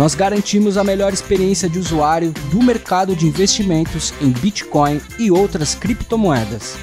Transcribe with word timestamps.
Nós 0.00 0.14
garantimos 0.14 0.78
a 0.78 0.82
melhor 0.82 1.12
experiência 1.12 1.68
de 1.68 1.78
usuário 1.78 2.32
do 2.50 2.62
mercado 2.62 3.14
de 3.14 3.26
investimentos 3.26 4.14
em 4.22 4.30
Bitcoin 4.30 4.98
e 5.18 5.30
outras 5.30 5.74
criptomoedas. 5.74 6.78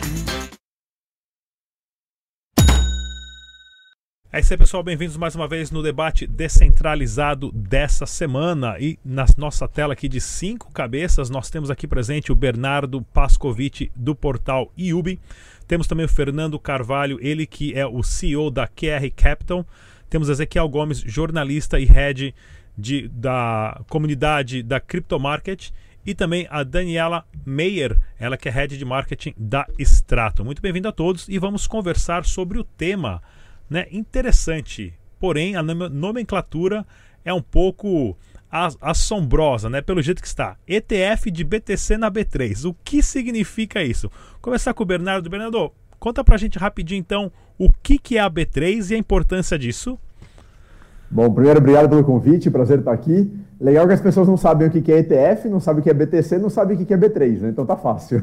É 4.32 4.40
isso 4.40 4.54
aí, 4.54 4.58
pessoal. 4.60 4.84
Bem-vindos 4.84 5.18
mais 5.18 5.36
uma 5.36 5.48
vez 5.48 5.72
no 5.72 5.82
debate 5.82 6.28
descentralizado 6.28 7.52
dessa 7.52 8.06
semana. 8.06 8.78
E 8.80 9.00
na 9.04 9.26
nossa 9.36 9.68
tela 9.68 9.94
aqui 9.94 10.08
de 10.08 10.22
cinco 10.22 10.72
cabeças, 10.72 11.28
nós 11.32 11.50
temos 11.50 11.72
aqui 11.72 11.88
presente 11.88 12.32
o 12.32 12.36
Bernardo 12.36 13.02
Pascovitch 13.02 13.90
do 13.96 14.14
portal 14.14 14.72
IUBI. 14.78 15.20
Temos 15.68 15.88
também 15.88 16.06
o 16.06 16.10
Fernando 16.10 16.60
Carvalho, 16.60 17.18
ele 17.20 17.48
que 17.48 17.74
é 17.74 17.88
o 17.88 18.04
CEO 18.04 18.52
da 18.52 18.68
QR 18.68 19.10
Capital. 19.16 19.66
Temos 20.08 20.30
Ezequiel 20.30 20.70
Gomes, 20.70 21.00
jornalista 21.00 21.80
e 21.80 21.86
head 21.86 22.36
de, 22.78 23.08
da 23.08 23.82
comunidade 23.90 24.62
da 24.62 24.80
Crypto 24.80 25.20
Market 25.20 25.72
e 26.06 26.14
também 26.14 26.48
a 26.50 26.64
Daniela 26.64 27.26
Meyer, 27.46 27.98
ela 28.18 28.38
que 28.38 28.48
é 28.48 28.52
head 28.52 28.78
de 28.78 28.86
marketing 28.86 29.34
da 29.38 29.68
Strato. 29.80 30.46
Muito 30.46 30.62
bem-vindo 30.62 30.88
a 30.88 30.92
todos 30.92 31.28
e 31.28 31.38
vamos 31.38 31.68
conversar 31.68 32.24
sobre 32.24 32.58
o 32.58 32.64
tema, 32.64 33.22
né, 33.70 33.88
interessante. 33.92 34.94
Porém, 35.20 35.56
a 35.56 35.64
nomenclatura 35.64 36.86
é 37.26 37.34
um 37.34 37.42
pouco 37.42 38.18
assombrosa, 38.50 39.70
né? 39.70 39.82
Pelo 39.82 40.02
jeito 40.02 40.22
que 40.22 40.28
está. 40.28 40.58
ETF 40.66 41.30
de 41.30 41.44
BTC 41.44 41.98
na 41.98 42.10
B3. 42.10 42.70
O 42.70 42.74
que 42.84 43.04
significa 43.04 43.84
isso? 43.84 44.10
Começar 44.42 44.74
com 44.74 44.84
o 44.84 44.86
Bernardo. 44.86 45.30
Bernardo, 45.30 45.74
conta 46.00 46.24
pra 46.24 46.38
gente 46.38 46.58
rapidinho 46.58 47.00
então 47.00 47.32
o 47.58 47.70
que, 47.70 48.00
que 48.00 48.18
é 48.18 48.22
a 48.22 48.30
B3 48.30 48.92
e 48.92 48.96
a 48.96 48.98
importância 48.98 49.60
disso. 49.60 50.00
Bom, 51.10 51.32
primeiro, 51.32 51.60
obrigado 51.60 51.90
pelo 51.90 52.04
convite, 52.04 52.52
prazer 52.52 52.80
estar 52.80 52.92
aqui. 52.92 53.34
Legal 53.60 53.88
que 53.88 53.94
as 53.94 54.02
pessoas 54.02 54.28
não 54.28 54.38
sabem 54.38 54.68
o 54.68 54.72
que 54.72 54.92
é 54.92 55.00
ETF, 55.00 55.50
não 55.50 55.60
sabem 55.60 55.80
o 55.80 55.84
que 55.84 55.90
é 55.90 55.94
BTC, 55.94 56.38
não 56.38 56.50
sabem 56.50 56.76
o 56.78 56.86
que 56.86 56.94
é 56.94 56.98
B3, 56.98 57.42
né? 57.42 57.50
Então 57.50 57.66
tá 57.66 57.76
fácil. 57.76 58.22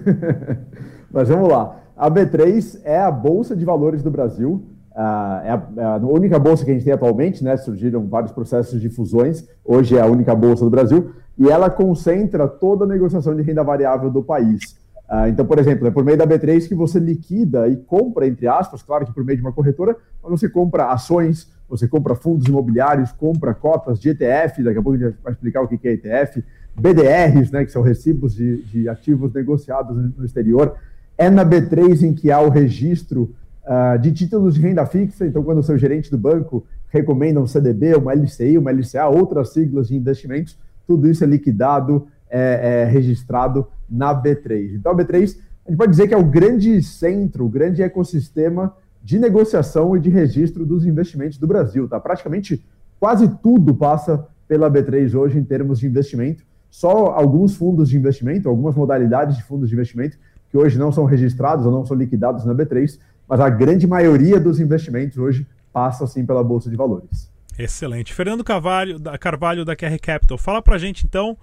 Mas 1.11 1.29
vamos 1.29 1.49
lá. 1.49 1.77
A 1.97 2.11
B3 2.11 2.81
é 2.85 3.01
a 3.01 3.11
Bolsa 3.11 3.57
de 3.57 3.65
Valores 3.65 4.03
do 4.03 4.11
Brasil, 4.11 4.65
ah, 4.95 5.43
é, 5.45 5.51
a, 5.51 5.63
é 5.77 5.85
a 5.85 5.97
única 5.97 6.39
bolsa 6.39 6.65
que 6.65 6.71
a 6.71 6.75
gente 6.75 6.85
tem 6.85 6.93
atualmente, 6.93 7.43
né? 7.43 7.57
Surgiram 7.57 8.07
vários 8.07 8.33
processos 8.33 8.81
de 8.81 8.89
fusões, 8.89 9.45
hoje 9.65 9.97
é 9.97 10.01
a 10.01 10.07
única 10.07 10.35
bolsa 10.35 10.65
do 10.65 10.71
Brasil, 10.71 11.11
e 11.37 11.49
ela 11.49 11.69
concentra 11.69 12.47
toda 12.47 12.85
a 12.85 12.89
negociação 12.89 13.35
de 13.35 13.43
renda 13.43 13.65
variável 13.65 14.09
do 14.09 14.23
país. 14.23 14.77
Ah, 15.09 15.29
então, 15.29 15.45
por 15.45 15.59
exemplo, 15.59 15.87
é 15.87 15.91
por 15.91 16.05
meio 16.05 16.17
da 16.17 16.27
B3 16.27 16.69
que 16.69 16.75
você 16.75 16.99
liquida 17.01 17.67
e 17.69 17.77
compra, 17.77 18.27
entre 18.27 18.47
aspas, 18.47 18.83
claro 18.83 19.05
que 19.05 19.13
por 19.13 19.25
meio 19.25 19.37
de 19.37 19.45
uma 19.45 19.53
corretora, 19.53 19.97
mas 20.23 20.41
você 20.41 20.49
compra 20.49 20.93
ações, 20.93 21.51
você 21.69 21.89
compra 21.89 22.15
fundos 22.15 22.47
imobiliários, 22.47 23.13
compra 23.13 23.55
cotas 23.55 23.99
de 23.99 24.11
ETF, 24.11 24.63
daqui 24.63 24.79
a 24.79 24.83
pouco 24.83 24.99
a 24.99 25.09
gente 25.09 25.17
vai 25.23 25.33
explicar 25.33 25.63
o 25.63 25.69
que 25.69 25.89
é 25.89 25.93
ETF, 25.93 26.45
BDRs, 26.77 27.51
né, 27.51 27.65
que 27.65 27.73
são 27.73 27.83
recibos 27.83 28.35
de, 28.35 28.63
de 28.65 28.89
ativos 28.89 29.33
negociados 29.33 29.97
no 30.17 30.25
exterior. 30.25 30.75
É 31.17 31.31
na 31.31 31.45
B3 31.45 32.03
em 32.03 32.13
que 32.13 32.31
há 32.31 32.41
o 32.41 32.49
registro 32.49 33.35
uh, 33.65 33.99
de 33.99 34.13
títulos 34.13 34.55
de 34.55 34.61
renda 34.61 34.85
fixa, 34.85 35.27
então 35.27 35.43
quando 35.43 35.59
o 35.59 35.63
seu 35.63 35.79
gerente 35.79 36.11
do 36.11 36.19
banco 36.19 36.67
recomenda 36.89 37.41
um 37.41 37.47
CDB, 37.47 37.95
uma 37.95 38.13
LCI, 38.13 38.59
uma 38.59 38.71
LCA, 38.71 39.09
outras 39.09 39.53
siglas 39.53 39.89
de 39.89 39.97
investimentos, 39.97 40.59
tudo 40.87 41.09
isso 41.09 41.25
é 41.25 41.27
liquidado, 41.27 42.07
é, 42.29 42.83
é 42.83 42.85
registrado 42.85 43.67
na 43.89 44.15
B3. 44.15 44.75
Então 44.75 44.93
a 44.93 44.97
B3, 44.97 45.37
a 45.67 45.71
gente 45.71 45.79
pode 45.79 45.91
dizer 45.91 46.09
que 46.09 46.15
é 46.15 46.17
o 46.17 46.25
grande 46.25 46.81
centro, 46.83 47.45
o 47.45 47.49
grande 47.49 47.83
ecossistema 47.83 48.75
de 49.05 49.19
negociação 49.19 49.95
e 49.95 50.01
de 50.01 50.09
registro 50.09 50.65
dos 50.65 50.87
investimentos 50.87 51.37
do 51.37 51.47
Brasil. 51.47 51.87
Tá? 51.87 52.01
Praticamente 52.01 52.65
quase 52.99 53.29
tudo 53.43 53.75
passa 53.75 54.27
pela 54.49 54.71
B3 54.71 55.15
hoje 55.15 55.39
em 55.39 55.45
termos 55.45 55.79
de 55.79 55.87
investimento. 55.87 56.43
Só 56.71 57.09
alguns 57.09 57.55
fundos 57.55 57.91
de 57.91 57.99
investimento, 57.99 58.49
algumas 58.49 58.75
modalidades 58.75 59.37
de 59.37 59.43
fundos 59.45 59.69
de 59.69 59.75
investimento 59.75 60.17
que 60.51 60.57
hoje 60.57 60.79
não 60.79 60.91
são 60.91 61.05
registrados 61.05 61.67
ou 61.67 61.71
não 61.71 61.85
são 61.85 61.97
liquidados 61.97 62.47
na 62.47 62.55
B3, 62.55 62.99
mas 63.29 63.41
a 63.41 63.51
grande 63.51 63.87
maioria 63.87 64.41
dos 64.41 64.59
investimentos 64.59 65.19
hoje 65.19 65.47
passa 65.73 66.07
sim 66.07 66.25
pela 66.25 66.43
Bolsa 66.43 66.71
de 66.71 66.77
Valores. 66.77 67.31
Excelente. 67.59 68.15
Fernando 68.15 68.43
Carvalho, 68.43 68.99
da, 68.99 69.19
Carvalho 69.19 69.65
da 69.65 69.77
QR 69.77 69.99
Capital, 70.01 70.39
fala 70.39 70.63
para 70.63 70.77
a 70.77 70.79
gente 70.79 71.05
então 71.05 71.37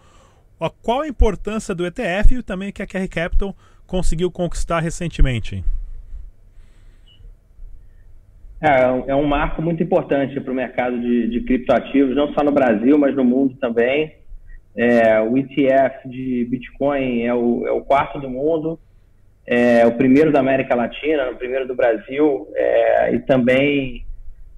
qual 0.81 1.01
a 1.01 1.07
importância 1.07 1.75
do 1.75 1.85
ETF 1.85 2.35
e 2.35 2.43
também 2.43 2.71
que 2.71 2.81
a 2.81 2.87
QR 2.87 3.07
Capital 3.07 3.55
conseguiu 3.85 4.31
conquistar 4.31 4.79
recentemente. 4.79 5.63
É, 8.61 9.11
é 9.11 9.15
um 9.15 9.25
marco 9.25 9.59
muito 9.59 9.81
importante 9.81 10.39
para 10.39 10.51
o 10.51 10.55
mercado 10.55 10.99
de, 10.99 11.27
de 11.29 11.41
criptoativos, 11.41 12.15
não 12.15 12.31
só 12.33 12.43
no 12.43 12.51
Brasil, 12.51 12.95
mas 12.97 13.15
no 13.15 13.23
mundo 13.23 13.55
também. 13.59 14.15
É, 14.75 15.19
o 15.19 15.35
ETF 15.35 16.07
de 16.07 16.45
Bitcoin 16.45 17.23
é 17.23 17.33
o, 17.33 17.67
é 17.67 17.71
o, 17.71 17.81
quarto 17.81 18.19
do 18.19 18.29
mundo, 18.29 18.79
é 19.45 19.85
o 19.85 19.93
primeiro 19.93 20.31
da 20.31 20.39
América 20.39 20.75
Latina, 20.75 21.31
o 21.31 21.35
primeiro 21.35 21.67
do 21.67 21.75
Brasil, 21.75 22.47
é, 22.53 23.15
e 23.15 23.19
também 23.19 24.05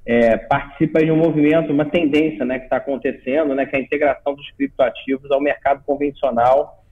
é, 0.06 0.36
participa 0.38 1.04
de 1.04 1.10
um 1.10 1.16
movimento, 1.16 1.72
uma 1.72 1.86
tendência 1.86 2.44
né, 2.44 2.60
que 2.60 2.66
está 2.66 2.78
acontecendo, 2.78 3.56
né, 3.56 3.66
que 3.66 3.76
é 3.76 3.80
a 3.80 3.82
integração 3.82 4.36
dos 4.36 4.52
criptoativos 4.52 5.32
ao 5.32 5.42
mercado 5.42 5.82
convencional, 5.86 6.84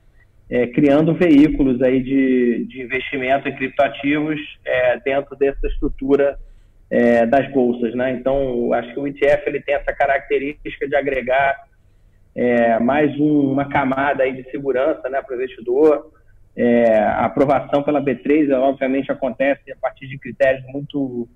é, 0.49 0.65
criando 0.67 1.13
veículos 1.13 1.81
aí 1.81 2.01
de, 2.01 2.65
de 2.65 2.81
investimento 2.81 3.49
em 3.49 3.55
criptoativos 3.55 4.39
é, 4.65 4.97
dentro 4.99 5.35
dessa 5.35 5.67
estrutura 5.67 6.39
é, 6.91 7.25
das 7.25 7.49
bolsas, 7.53 7.95
né? 7.95 8.11
Então, 8.11 8.73
acho 8.73 8.93
que 8.93 8.99
o 8.99 9.07
ETF 9.07 9.43
ele 9.47 9.61
tem 9.61 9.75
essa 9.75 9.93
característica 9.93 10.87
de 10.87 10.95
agregar 10.95 11.55
é, 12.35 12.77
mais 12.79 13.17
um, 13.17 13.51
uma 13.51 13.69
camada 13.69 14.23
aí 14.23 14.33
de 14.33 14.49
segurança, 14.51 15.09
né, 15.09 15.21
para 15.21 15.33
o 15.33 15.37
investidor. 15.37 16.11
É, 16.55 16.99
a 16.99 17.25
aprovação 17.25 17.81
pela 17.81 18.01
B3, 18.01 18.49
ela, 18.49 18.67
obviamente, 18.67 19.09
acontece 19.09 19.71
a 19.71 19.75
partir 19.77 20.07
de 20.07 20.17
critérios 20.17 20.65
muito 20.73 21.29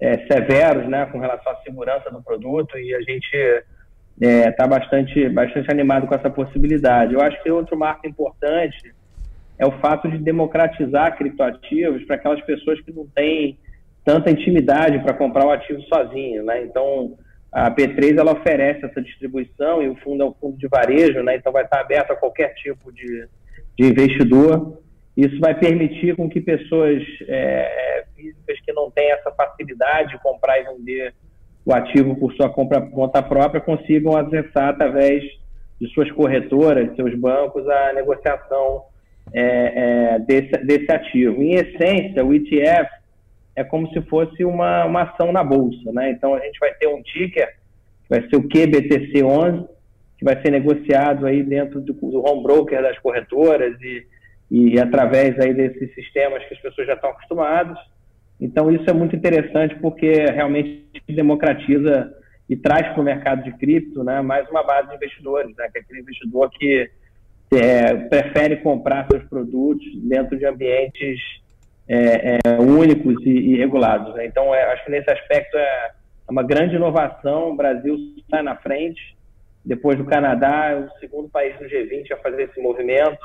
é, 0.00 0.26
severos, 0.26 0.88
né, 0.88 1.04
com 1.06 1.18
relação 1.18 1.52
à 1.52 1.56
segurança 1.56 2.10
do 2.10 2.22
produto 2.22 2.78
e 2.78 2.94
a 2.94 3.00
gente 3.02 3.64
está 4.18 4.64
é, 4.64 4.68
bastante, 4.68 5.28
bastante 5.28 5.70
animado 5.70 6.06
com 6.06 6.14
essa 6.14 6.30
possibilidade. 6.30 7.12
Eu 7.12 7.20
acho 7.20 7.42
que 7.42 7.50
outro 7.50 7.76
marco 7.78 8.06
importante 8.06 8.94
é 9.58 9.66
o 9.66 9.72
fato 9.72 10.10
de 10.10 10.18
democratizar 10.18 11.16
criptoativos 11.18 12.02
para 12.04 12.16
aquelas 12.16 12.40
pessoas 12.42 12.80
que 12.80 12.92
não 12.92 13.06
têm 13.08 13.58
tanta 14.04 14.30
intimidade 14.30 14.98
para 15.00 15.14
comprar 15.14 15.46
o 15.46 15.50
ativo 15.50 15.80
sozinho, 15.82 16.42
né? 16.44 16.62
Então, 16.62 17.16
a 17.52 17.70
P3 17.70 18.18
ela 18.18 18.32
oferece 18.32 18.84
essa 18.84 19.02
distribuição 19.02 19.82
e 19.82 19.88
o 19.88 19.96
fundo 19.96 20.22
é 20.22 20.26
um 20.26 20.34
fundo 20.34 20.56
de 20.56 20.66
varejo, 20.66 21.22
né? 21.22 21.36
Então 21.36 21.52
vai 21.52 21.64
estar 21.64 21.80
aberto 21.80 22.10
a 22.12 22.16
qualquer 22.16 22.54
tipo 22.54 22.90
de, 22.90 23.28
de 23.78 23.86
investidor. 23.86 24.78
Isso 25.14 25.38
vai 25.38 25.54
permitir 25.54 26.16
com 26.16 26.30
que 26.30 26.40
pessoas 26.40 27.02
é, 27.28 28.04
físicas 28.16 28.58
que 28.64 28.72
não 28.72 28.90
têm 28.90 29.12
essa 29.12 29.30
facilidade 29.32 30.12
de 30.12 30.22
comprar 30.22 30.58
e 30.58 30.64
vender 30.64 31.14
o 31.64 31.74
ativo 31.74 32.16
por 32.16 32.32
sua 32.32 32.48
compra, 32.48 32.80
conta 32.80 33.22
própria 33.22 33.60
consigam 33.60 34.16
acessar 34.16 34.70
através 34.70 35.22
de 35.78 35.88
suas 35.92 36.10
corretoras, 36.12 36.96
seus 36.96 37.14
bancos, 37.14 37.68
a 37.68 37.92
negociação 37.92 38.84
é, 39.34 40.14
é, 40.14 40.18
desse, 40.20 40.56
desse 40.64 40.90
ativo. 40.90 41.42
Em 41.42 41.54
essência, 41.54 42.24
o 42.24 42.32
ETF 42.32 42.88
é 43.54 43.62
como 43.62 43.88
se 43.92 44.00
fosse 44.02 44.44
uma, 44.44 44.84
uma 44.84 45.02
ação 45.02 45.32
na 45.32 45.44
bolsa, 45.44 45.92
né? 45.92 46.10
Então 46.10 46.34
a 46.34 46.40
gente 46.40 46.58
vai 46.58 46.72
ter 46.74 46.88
um 46.88 47.02
ticker, 47.02 47.48
que 47.48 48.08
vai 48.08 48.28
ser 48.28 48.36
o 48.36 48.48
QBTC11, 48.48 49.68
que 50.18 50.24
vai 50.24 50.40
ser 50.40 50.50
negociado 50.50 51.26
aí 51.26 51.42
dentro 51.42 51.80
do, 51.80 51.92
do 51.92 52.26
home 52.26 52.42
broker 52.42 52.80
das 52.82 52.98
corretoras 52.98 53.76
e, 53.82 54.06
e 54.50 54.80
através 54.80 55.38
aí 55.38 55.52
desses 55.52 55.94
sistemas 55.94 56.44
que 56.44 56.54
as 56.54 56.60
pessoas 56.60 56.86
já 56.86 56.94
estão 56.94 57.10
acostumadas. 57.10 57.76
Então 58.40 58.70
isso 58.70 58.88
é 58.88 58.92
muito 58.92 59.14
interessante 59.14 59.74
porque 59.76 60.10
realmente 60.10 60.84
democratiza 61.08 62.12
e 62.48 62.56
traz 62.56 62.88
para 62.88 63.00
o 63.00 63.04
mercado 63.04 63.44
de 63.44 63.52
cripto, 63.52 64.02
né, 64.02 64.20
mais 64.20 64.48
uma 64.50 64.62
base 64.62 64.88
de 64.88 64.96
investidores, 64.96 65.54
né, 65.56 65.68
que 65.72 65.78
é 65.78 65.80
aquele 65.80 66.00
investidor 66.00 66.50
que 66.50 66.90
é, 67.52 67.94
prefere 67.94 68.56
comprar 68.56 69.06
seus 69.10 69.22
produtos 69.24 69.86
dentro 70.02 70.36
de 70.38 70.44
ambientes 70.44 71.20
é, 71.94 72.38
é, 72.44 72.58
únicos 72.58 73.24
e, 73.24 73.30
e 73.30 73.56
regulados. 73.56 74.14
Né? 74.14 74.26
Então, 74.26 74.54
é, 74.54 74.72
acho 74.72 74.84
que 74.84 74.90
nesse 74.90 75.10
aspecto 75.10 75.56
é 75.56 75.90
uma 76.28 76.42
grande 76.42 76.76
inovação. 76.76 77.50
O 77.50 77.56
Brasil 77.56 77.96
está 78.18 78.42
na 78.42 78.56
frente 78.56 79.16
depois 79.64 79.96
do 79.96 80.04
Canadá, 80.04 80.70
é 80.70 80.76
o 80.76 80.90
segundo 80.98 81.28
país 81.28 81.56
do 81.58 81.64
G20 81.64 82.12
a 82.12 82.16
fazer 82.16 82.44
esse 82.44 82.60
movimento. 82.60 83.18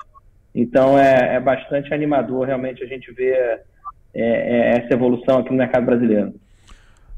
Então 0.53 0.97
é, 0.97 1.35
é 1.35 1.39
bastante 1.39 1.93
animador 1.93 2.45
realmente 2.45 2.83
a 2.83 2.87
gente 2.87 3.11
ver 3.11 3.61
é, 4.13 4.21
é 4.21 4.77
essa 4.77 4.93
evolução 4.93 5.39
aqui 5.39 5.51
no 5.51 5.57
mercado 5.57 5.85
brasileiro. 5.85 6.33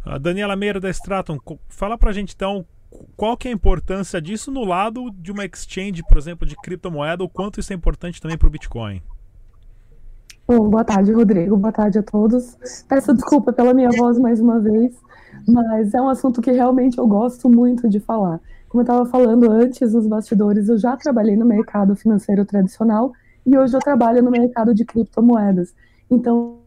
A 0.06 0.18
Daniela 0.18 0.56
Meira 0.56 0.80
da 0.80 0.90
Straton, 0.90 1.38
fala 1.68 1.98
para 1.98 2.10
a 2.10 2.14
gente 2.14 2.34
então 2.34 2.66
qual 3.16 3.38
que 3.38 3.48
é 3.48 3.52
a 3.52 3.54
importância 3.54 4.22
disso 4.22 4.52
no 4.52 4.66
lado 4.66 5.12
de 5.12 5.32
uma 5.32 5.46
exchange, 5.46 6.02
por 6.08 6.18
exemplo, 6.18 6.48
de 6.48 6.56
criptomoeda, 6.56 7.24
o 7.24 7.30
quanto 7.30 7.60
isso 7.60 7.72
é 7.72 7.76
importante 7.76 8.22
também 8.22 8.38
para 8.38 8.48
o 8.48 8.52
Bitcoin? 8.52 9.02
Bom, 10.50 10.68
boa 10.68 10.84
tarde, 10.84 11.12
Rodrigo. 11.12 11.56
Boa 11.56 11.72
tarde 11.72 12.00
a 12.00 12.02
todos. 12.02 12.58
Peço 12.88 13.14
desculpa 13.14 13.54
pela 13.54 13.72
minha 13.72 13.92
voz 13.92 14.18
mais 14.18 14.40
uma 14.42 14.60
vez, 14.60 15.00
mas 15.48 15.94
é 15.94 16.02
um 16.02 16.10
assunto 16.10 16.42
que 16.42 16.50
realmente 16.52 16.98
eu 16.98 17.06
gosto 17.06 17.48
muito 17.48 17.88
de 17.88 18.00
falar. 18.00 18.42
Como 18.68 18.82
eu 18.82 18.84
estava 18.84 19.06
falando 19.06 19.48
antes 19.52 19.94
nos 19.94 20.08
bastidores, 20.08 20.68
eu 20.68 20.76
já 20.80 20.98
trabalhei 20.98 21.36
no 21.36 21.46
mercado 21.46 21.96
financeiro 21.96 22.44
tradicional 22.46 23.14
e 23.46 23.56
hoje 23.56 23.76
eu 23.76 23.80
trabalho 23.80 24.24
no 24.24 24.32
mercado 24.32 24.74
de 24.74 24.84
criptomoedas. 24.86 25.72
Então, 26.10 26.58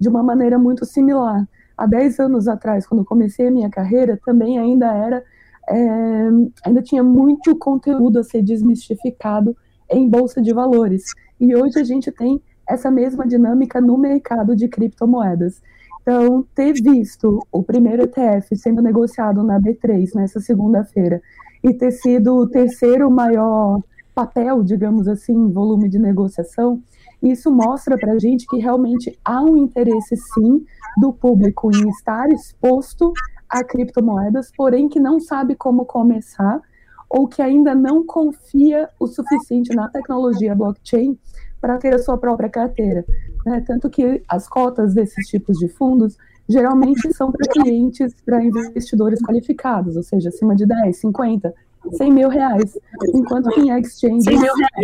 de 0.00 0.08
uma 0.08 0.22
maneira 0.22 0.58
muito 0.58 0.86
similar. 0.86 1.46
Há 1.76 1.84
10 1.84 2.18
anos 2.18 2.48
atrás, 2.48 2.86
quando 2.86 3.04
comecei 3.04 3.48
a 3.48 3.50
minha 3.50 3.68
carreira, 3.68 4.18
também 4.24 4.58
ainda 4.58 4.86
era, 4.86 5.22
é, 5.68 6.28
ainda 6.64 6.80
tinha 6.80 7.02
muito 7.02 7.54
conteúdo 7.56 8.18
a 8.18 8.24
ser 8.24 8.40
desmistificado 8.40 9.54
em 9.90 10.08
bolsa 10.08 10.40
de 10.40 10.52
valores. 10.52 11.04
E 11.40 11.54
hoje 11.54 11.78
a 11.78 11.84
gente 11.84 12.10
tem 12.10 12.40
essa 12.68 12.90
mesma 12.90 13.26
dinâmica 13.26 13.80
no 13.80 13.96
mercado 13.96 14.54
de 14.54 14.68
criptomoedas. 14.68 15.62
Então, 16.02 16.44
ter 16.54 16.72
visto 16.72 17.38
o 17.52 17.62
primeiro 17.62 18.04
ETF 18.04 18.56
sendo 18.56 18.80
negociado 18.80 19.42
na 19.42 19.60
B3 19.60 20.14
nessa 20.14 20.40
segunda-feira 20.40 21.20
e 21.62 21.72
ter 21.74 21.90
sido 21.90 22.34
o 22.34 22.48
terceiro 22.48 23.10
maior 23.10 23.80
papel, 24.14 24.62
digamos 24.62 25.06
assim, 25.06 25.50
volume 25.52 25.88
de 25.88 25.98
negociação, 25.98 26.82
isso 27.22 27.50
mostra 27.50 27.96
para 27.96 28.12
a 28.12 28.18
gente 28.18 28.46
que 28.46 28.58
realmente 28.58 29.18
há 29.24 29.42
um 29.42 29.56
interesse, 29.56 30.16
sim, 30.16 30.64
do 31.00 31.12
público 31.12 31.70
em 31.74 31.88
estar 31.90 32.28
exposto 32.30 33.12
a 33.48 33.64
criptomoedas, 33.64 34.50
porém 34.56 34.88
que 34.88 35.00
não 35.00 35.18
sabe 35.20 35.54
como 35.54 35.84
começar 35.84 36.60
ou 37.08 37.26
que 37.26 37.40
ainda 37.40 37.74
não 37.74 38.04
confia 38.04 38.88
o 38.98 39.06
suficiente 39.06 39.74
na 39.74 39.88
tecnologia 39.88 40.54
blockchain 40.54 41.18
para 41.60 41.78
ter 41.78 41.94
a 41.94 41.98
sua 41.98 42.18
própria 42.18 42.48
carteira. 42.48 43.04
Né? 43.46 43.62
Tanto 43.66 43.88
que 43.88 44.22
as 44.28 44.48
cotas 44.48 44.94
desses 44.94 45.26
tipos 45.26 45.56
de 45.58 45.68
fundos 45.68 46.16
geralmente 46.48 47.12
são 47.14 47.30
para 47.30 47.50
clientes, 47.50 48.14
para 48.24 48.42
investidores 48.42 49.20
qualificados, 49.20 49.96
ou 49.96 50.02
seja, 50.02 50.28
acima 50.28 50.54
de 50.54 50.66
10, 50.66 50.96
50, 50.96 51.54
100 51.92 52.12
mil 52.12 52.28
reais. 52.28 52.78
Enquanto 53.14 53.50
que 53.50 53.60
em 53.60 53.78
exchanges 53.78 54.40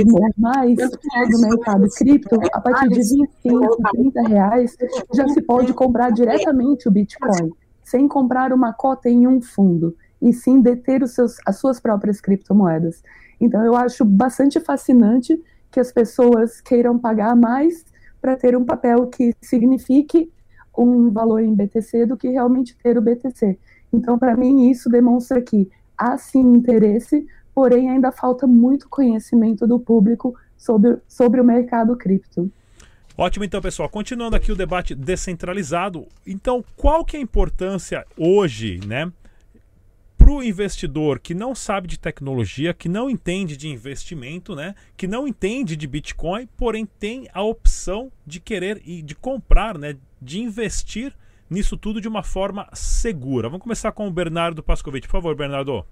normais 0.06 0.76
do 0.76 1.40
mercado 1.40 1.88
cripto, 1.96 2.38
a 2.52 2.60
partir 2.60 2.88
de 2.88 3.16
25, 3.42 3.76
30 3.92 4.22
reais, 4.22 4.76
já 5.14 5.26
se 5.28 5.40
pode 5.42 5.72
comprar 5.72 6.10
diretamente 6.10 6.88
o 6.88 6.90
Bitcoin, 6.90 7.50
sem 7.82 8.06
comprar 8.08 8.52
uma 8.52 8.72
cota 8.72 9.08
em 9.08 9.26
um 9.26 9.40
fundo 9.40 9.94
e 10.24 10.32
sim 10.32 10.62
deter 10.62 11.06
seus, 11.06 11.36
as 11.44 11.58
suas 11.58 11.78
próprias 11.78 12.18
criptomoedas. 12.18 13.02
Então, 13.38 13.62
eu 13.62 13.76
acho 13.76 14.04
bastante 14.06 14.58
fascinante 14.58 15.38
que 15.70 15.78
as 15.78 15.92
pessoas 15.92 16.62
queiram 16.62 16.98
pagar 16.98 17.36
mais 17.36 17.84
para 18.22 18.34
ter 18.34 18.56
um 18.56 18.64
papel 18.64 19.06
que 19.08 19.34
signifique 19.42 20.32
um 20.76 21.10
valor 21.10 21.40
em 21.40 21.54
BTC 21.54 22.06
do 22.06 22.16
que 22.16 22.28
realmente 22.28 22.74
ter 22.82 22.96
o 22.96 23.02
BTC. 23.02 23.58
Então, 23.92 24.18
para 24.18 24.34
mim, 24.34 24.70
isso 24.70 24.88
demonstra 24.88 25.42
que 25.42 25.70
há 25.96 26.16
sim 26.16 26.40
interesse, 26.40 27.26
porém 27.54 27.90
ainda 27.90 28.10
falta 28.10 28.46
muito 28.46 28.88
conhecimento 28.88 29.66
do 29.66 29.78
público 29.78 30.34
sobre, 30.56 30.96
sobre 31.06 31.40
o 31.40 31.44
mercado 31.44 31.94
cripto. 31.96 32.50
Ótimo, 33.16 33.44
então, 33.44 33.60
pessoal. 33.60 33.88
Continuando 33.90 34.34
aqui 34.34 34.50
o 34.50 34.56
debate 34.56 34.94
descentralizado. 34.94 36.06
Então, 36.26 36.64
qual 36.76 37.04
que 37.04 37.16
é 37.16 37.20
a 37.20 37.22
importância 37.22 38.04
hoje, 38.16 38.80
né, 38.86 39.12
para 40.24 40.32
o 40.32 40.42
investidor 40.42 41.18
que 41.18 41.34
não 41.34 41.54
sabe 41.54 41.86
de 41.86 41.98
tecnologia, 41.98 42.72
que 42.72 42.88
não 42.88 43.10
entende 43.10 43.58
de 43.58 43.68
investimento, 43.68 44.56
né, 44.56 44.74
que 44.96 45.06
não 45.06 45.28
entende 45.28 45.76
de 45.76 45.86
Bitcoin, 45.86 46.48
porém 46.56 46.88
tem 46.98 47.28
a 47.34 47.42
opção 47.42 48.10
de 48.26 48.40
querer 48.40 48.80
e 48.86 49.02
de 49.02 49.14
comprar, 49.14 49.76
né, 49.76 49.96
de 50.22 50.40
investir 50.40 51.12
nisso 51.50 51.76
tudo 51.76 52.00
de 52.00 52.08
uma 52.08 52.22
forma 52.22 52.66
segura. 52.72 53.50
Vamos 53.50 53.62
começar 53.62 53.92
com 53.92 54.08
o 54.08 54.10
Bernardo 54.10 54.62
Pascovitch. 54.62 55.04
Por 55.04 55.12
favor, 55.12 55.36
Bernardo. 55.36 55.84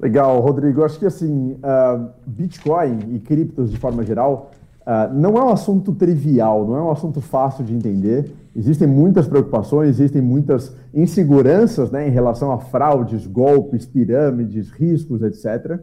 Legal, 0.00 0.40
Rodrigo. 0.40 0.82
Acho 0.82 0.98
que 0.98 1.04
assim, 1.04 1.52
uh, 1.52 2.08
Bitcoin 2.26 3.14
e 3.14 3.20
criptos 3.20 3.70
de 3.70 3.76
forma 3.76 4.02
geral 4.06 4.52
uh, 4.86 5.12
não 5.12 5.36
é 5.36 5.44
um 5.44 5.50
assunto 5.50 5.92
trivial, 5.92 6.66
não 6.66 6.76
é 6.76 6.82
um 6.82 6.90
assunto 6.90 7.20
fácil 7.20 7.62
de 7.62 7.74
entender. 7.74 8.32
Existem 8.54 8.86
muitas 8.86 9.26
preocupações, 9.26 9.88
existem 9.88 10.20
muitas 10.20 10.76
inseguranças 10.92 11.90
né, 11.90 12.06
em 12.06 12.10
relação 12.10 12.52
a 12.52 12.58
fraudes, 12.58 13.26
golpes, 13.26 13.86
pirâmides, 13.86 14.70
riscos, 14.70 15.22
etc. 15.22 15.76
Uh, 15.76 15.80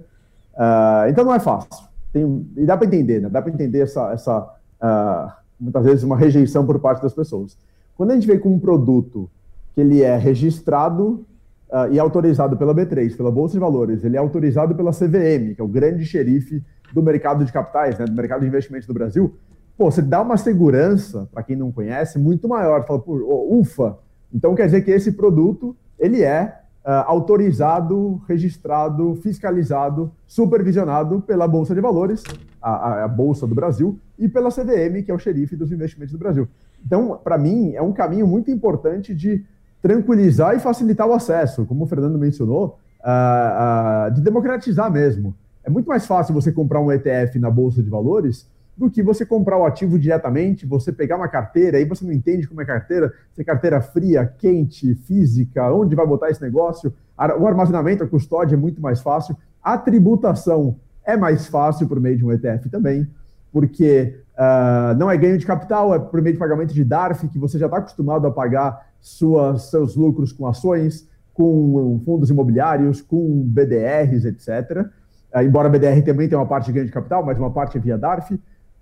ah, 0.56 1.06
então 1.10 1.26
não 1.26 1.34
é 1.34 1.40
fácil. 1.40 1.88
Tem, 2.14 2.48
e 2.56 2.66
dá 2.66 2.78
para 2.78 2.86
entender, 2.86 3.22
né? 3.22 3.30
dá 3.30 3.42
para 3.42 3.52
entender 3.52 3.80
essa, 3.80 4.12
essa 4.12 4.40
uh, 4.40 5.32
muitas 5.60 5.84
vezes 5.84 6.04
uma 6.04 6.16
rejeição 6.16 6.66
por 6.66 6.80
parte 6.80 7.02
das 7.02 7.14
pessoas. 7.14 7.58
Quando 7.96 8.12
a 8.12 8.14
gente 8.14 8.28
vem 8.28 8.40
com 8.40 8.50
um 8.50 8.60
produto 8.60 9.30
que 9.74 9.82
ele 9.82 10.02
é 10.04 10.16
registrado 10.16 11.26
uh, 11.72 11.92
e 11.92 12.00
autorizado 12.00 12.56
pela 12.56 12.74
B3, 12.74 13.18
pela 13.18 13.32
Bolsa 13.32 13.54
de 13.54 13.60
Valores, 13.60 14.04
ele 14.04 14.16
é 14.16 14.20
autorizado 14.20 14.76
pela 14.76 14.92
CVM, 14.92 15.56
que 15.56 15.62
é 15.62 15.64
o 15.64 15.68
grande 15.68 16.06
xerife 16.06 16.64
do 16.94 17.02
mercado 17.02 17.44
de 17.44 17.52
capitais, 17.52 17.98
né, 17.98 18.06
do 18.06 18.14
mercado 18.14 18.42
de 18.42 18.48
investimentos 18.48 18.88
do 18.88 18.94
Brasil, 18.94 19.36
pô, 19.80 19.90
você 19.90 20.02
dá 20.02 20.22
uma 20.22 20.36
segurança, 20.36 21.30
para 21.32 21.42
quem 21.42 21.56
não 21.56 21.72
conhece, 21.72 22.20
muito 22.20 22.50
maior. 22.50 22.86
Fala, 22.86 23.00
pô, 23.00 23.48
ufa, 23.50 23.98
então 24.34 24.54
quer 24.54 24.66
dizer 24.66 24.82
que 24.82 24.92
esse 24.92 25.14
produto, 25.14 25.74
ele 25.98 26.22
é 26.22 26.60
uh, 26.84 27.08
autorizado, 27.08 28.22
registrado, 28.28 29.16
fiscalizado, 29.24 30.12
supervisionado 30.28 31.22
pela 31.22 31.48
Bolsa 31.48 31.74
de 31.74 31.80
Valores, 31.80 32.22
a, 32.62 33.06
a, 33.06 33.08
Bolsa 33.08 33.48
do 33.48 33.56
Brasil, 33.56 33.98
e 34.18 34.28
pela 34.28 34.50
CVM, 34.50 35.02
que 35.02 35.12
é 35.12 35.14
o 35.14 35.18
xerife 35.18 35.56
dos 35.56 35.72
investimentos 35.72 36.12
do 36.12 36.20
Brasil. 36.20 36.46
Então, 36.86 37.18
para 37.24 37.38
mim, 37.38 37.72
é 37.74 37.82
um 37.82 37.94
caminho 37.94 38.28
muito 38.28 38.52
importante 38.52 39.16
de 39.16 39.46
tranquilizar 39.82 40.58
e 40.58 40.60
facilitar 40.60 41.08
o 41.08 41.14
acesso, 41.14 41.66
como 41.66 41.86
o 41.86 41.88
Fernando 41.88 42.20
mencionou, 42.20 42.78
uh, 43.00 44.10
uh, 44.10 44.14
de 44.14 44.20
democratizar 44.20 44.92
mesmo. 44.92 45.34
É 45.64 45.70
muito 45.70 45.88
mais 45.88 46.06
fácil 46.06 46.34
você 46.34 46.52
comprar 46.52 46.82
um 46.82 46.92
ETF 46.92 47.40
na 47.40 47.50
Bolsa 47.50 47.82
de 47.82 47.90
Valores 47.90 48.46
do 48.80 48.90
que 48.90 49.04
você 49.04 49.26
comprar 49.26 49.58
o 49.58 49.66
ativo 49.66 50.00
diretamente, 50.00 50.66
você 50.66 50.90
pegar 50.94 51.18
uma 51.18 51.28
carteira, 51.28 51.78
aí 51.78 51.84
você 51.84 52.06
não 52.06 52.14
entende 52.14 52.48
como 52.48 52.62
é 52.62 52.66
carteira, 52.66 53.12
se 53.34 53.42
é 53.42 53.44
carteira 53.44 53.82
fria, 53.82 54.26
quente, 54.26 54.96
física, 54.96 55.70
onde 55.74 55.98
vai 55.98 56.08
botar 56.08 56.30
esse 56.30 56.42
negócio. 56.42 56.94
O 57.38 57.46
armazenamento, 57.46 58.06
a 58.06 58.08
custódia 58.08 58.56
é 58.56 58.58
muito 58.58 58.82
mais 58.82 59.02
fácil. 59.02 59.36
A 59.62 59.78
tributação 59.78 60.78
é 61.04 61.18
mais 61.18 61.48
fácil 61.48 61.90
por 61.90 62.00
meio 62.00 62.16
de 62.16 62.24
um 62.24 62.32
ETF 62.32 62.70
também, 62.70 63.06
porque 63.52 64.18
uh, 64.36 64.98
não 64.98 65.12
é 65.12 65.18
ganho 65.18 65.38
de 65.38 65.46
capital, 65.46 65.94
é 65.94 66.00
por 66.00 66.22
meio 66.22 66.36
de 66.36 66.40
pagamento 66.40 66.74
de 66.74 66.86
DARF, 66.86 67.28
que 67.28 67.38
você 67.38 67.60
já 67.60 67.66
está 67.66 67.80
acostumado 67.80 68.26
a 68.28 68.32
pagar 68.32 68.88
suas, 69.02 69.64
seus 69.64 69.98
lucros 69.98 70.32
com 70.32 70.48
ações, 70.48 71.06
com 71.34 72.02
fundos 72.06 72.30
imobiliários, 72.30 73.02
com 73.02 73.44
BDRs, 73.46 74.24
etc. 74.24 74.88
Uh, 75.36 75.42
embora 75.42 75.68
BDR 75.68 76.02
também 76.02 76.30
tenha 76.30 76.40
uma 76.40 76.48
parte 76.48 76.68
de 76.68 76.72
ganho 76.72 76.86
de 76.86 76.94
capital, 76.94 77.26
mas 77.26 77.38
uma 77.38 77.52
parte 77.52 77.78
é 77.78 77.82
via 77.82 77.98
DARF. 77.98 78.40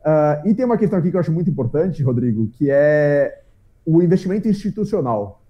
Uh, 0.08 0.48
e 0.48 0.54
tem 0.54 0.66
uma 0.66 0.78
questão 0.78 0.98
aqui 0.98 1.10
que 1.10 1.18
eu 1.18 1.20
acho 1.20 1.34
muito 1.34 1.50
importante, 1.50 2.02
Rodrigo, 2.02 2.48
que 2.54 2.70
é 2.72 3.42
o 3.86 4.02
investimento 4.02 4.48
institucional. 4.48 5.42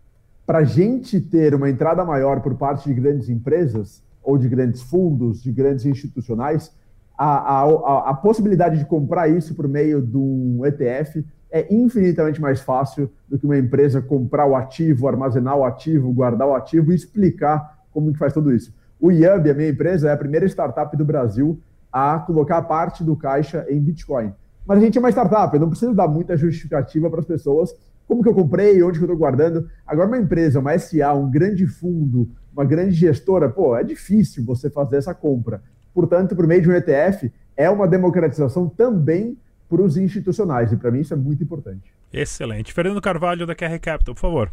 Para 0.47 0.59
a 0.59 0.63
gente 0.63 1.21
ter 1.21 1.53
uma 1.53 1.69
entrada 1.69 2.03
maior 2.03 2.41
por 2.41 2.55
parte 2.55 2.89
de 2.89 2.99
grandes 2.99 3.29
empresas, 3.29 4.01
ou 4.23 4.35
de 4.35 4.49
grandes 4.49 4.81
fundos, 4.81 5.43
de 5.43 5.51
grandes 5.51 5.85
institucionais, 5.85 6.73
a, 7.15 7.61
a, 7.61 8.09
a 8.09 8.13
possibilidade 8.15 8.79
de 8.79 8.85
comprar 8.85 9.27
isso 9.27 9.53
por 9.53 9.67
meio 9.67 10.01
de 10.01 10.17
um 10.17 10.65
ETF 10.65 11.23
é 11.51 11.71
infinitamente 11.71 12.41
mais 12.41 12.59
fácil 12.59 13.11
do 13.29 13.37
que 13.37 13.45
uma 13.45 13.59
empresa 13.59 14.01
comprar 14.01 14.47
o 14.47 14.55
ativo, 14.55 15.07
armazenar 15.07 15.55
o 15.55 15.65
ativo, 15.65 16.11
guardar 16.11 16.47
o 16.47 16.55
ativo 16.55 16.91
e 16.91 16.95
explicar 16.95 17.77
como 17.91 18.11
que 18.11 18.17
faz 18.17 18.33
tudo 18.33 18.51
isso. 18.51 18.73
O 18.99 19.11
Yub, 19.11 19.49
a 19.49 19.53
minha 19.53 19.69
empresa, 19.69 20.09
é 20.09 20.13
a 20.13 20.17
primeira 20.17 20.47
startup 20.47 20.97
do 20.97 21.05
Brasil 21.05 21.59
a 21.93 22.17
colocar 22.19 22.63
parte 22.63 23.03
do 23.03 23.15
caixa 23.15 23.63
em 23.69 23.79
Bitcoin. 23.79 24.33
Mas 24.67 24.79
a 24.79 24.81
gente 24.81 24.97
é 24.97 24.99
uma 24.99 25.09
startup, 25.09 25.53
eu 25.53 25.61
não 25.61 25.69
preciso 25.69 25.93
dar 25.93 26.07
muita 26.07 26.35
justificativa 26.35 27.09
para 27.09 27.21
as 27.21 27.25
pessoas 27.25 27.73
como 28.07 28.23
que 28.23 28.29
eu 28.29 28.33
comprei, 28.33 28.81
onde 28.81 28.97
que 28.97 29.03
eu 29.03 29.07
estou 29.07 29.17
guardando. 29.17 29.69
Agora, 29.85 30.07
uma 30.07 30.17
empresa, 30.17 30.59
uma 30.59 30.77
SA, 30.77 31.13
um 31.13 31.29
grande 31.29 31.67
fundo, 31.67 32.29
uma 32.53 32.63
grande 32.63 32.95
gestora, 32.95 33.49
pô, 33.49 33.75
é 33.75 33.83
difícil 33.83 34.45
você 34.45 34.69
fazer 34.69 34.97
essa 34.97 35.13
compra. 35.13 35.61
Portanto, 35.93 36.35
por 36.35 36.47
meio 36.47 36.61
de 36.61 36.69
um 36.69 36.73
ETF, 36.73 37.31
é 37.55 37.69
uma 37.69 37.87
democratização 37.87 38.69
também 38.69 39.37
para 39.69 39.81
os 39.81 39.97
institucionais, 39.97 40.71
e 40.71 40.77
para 40.77 40.89
mim 40.89 41.01
isso 41.01 41.13
é 41.13 41.17
muito 41.17 41.43
importante. 41.43 41.91
Excelente. 42.13 42.73
Fernando 42.73 43.01
Carvalho, 43.01 43.45
da 43.45 43.53
QR 43.53 43.77
Capital, 43.79 44.15
por 44.15 44.21
favor. 44.21 44.51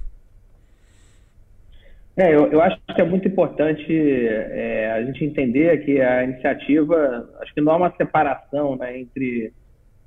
É, 2.16 2.34
eu, 2.34 2.46
eu, 2.46 2.60
acho 2.60 2.80
que 2.94 3.00
é 3.00 3.04
muito 3.04 3.26
importante 3.26 3.86
é, 3.90 4.92
a 4.92 5.04
gente 5.04 5.24
entender 5.24 5.84
que 5.84 6.00
a 6.00 6.24
iniciativa, 6.24 7.28
acho 7.40 7.52
que 7.54 7.60
não 7.60 7.72
há 7.72 7.76
uma 7.76 7.96
separação 7.96 8.76
né, 8.76 9.00
entre 9.00 9.52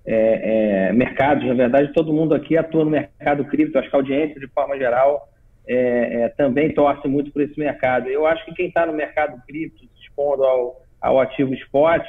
é, 0.08 0.88
é, 0.88 0.94
mercados. 0.94 1.46
Na 1.46 1.54
verdade, 1.54 1.92
todo 1.92 2.14
mundo 2.14 2.34
aqui 2.34 2.58
atua 2.58 2.86
no 2.86 2.92
mercado 2.92 3.44
cripto. 3.46 3.78
Acho 3.78 3.90
que 3.90 3.96
a 3.96 4.00
audiência, 4.00 4.40
de 4.40 4.48
forma 4.48 4.78
geral, 4.78 5.28
é, 5.68 6.22
é, 6.22 6.30
também 6.30 6.74
torce 6.74 7.08
muito 7.10 7.32
por 7.32 7.42
esse 7.42 7.60
mercado. 7.60 8.08
Eu 8.08 8.26
acho 8.26 8.46
que 8.46 8.54
quem 8.54 8.68
está 8.68 8.86
no 8.86 8.94
mercado 8.94 9.40
cripto, 9.46 9.80
se 9.80 10.04
expondo 10.04 10.44
ao, 10.44 10.82
ao 11.02 11.20
ativo 11.20 11.54
spot, 11.54 12.06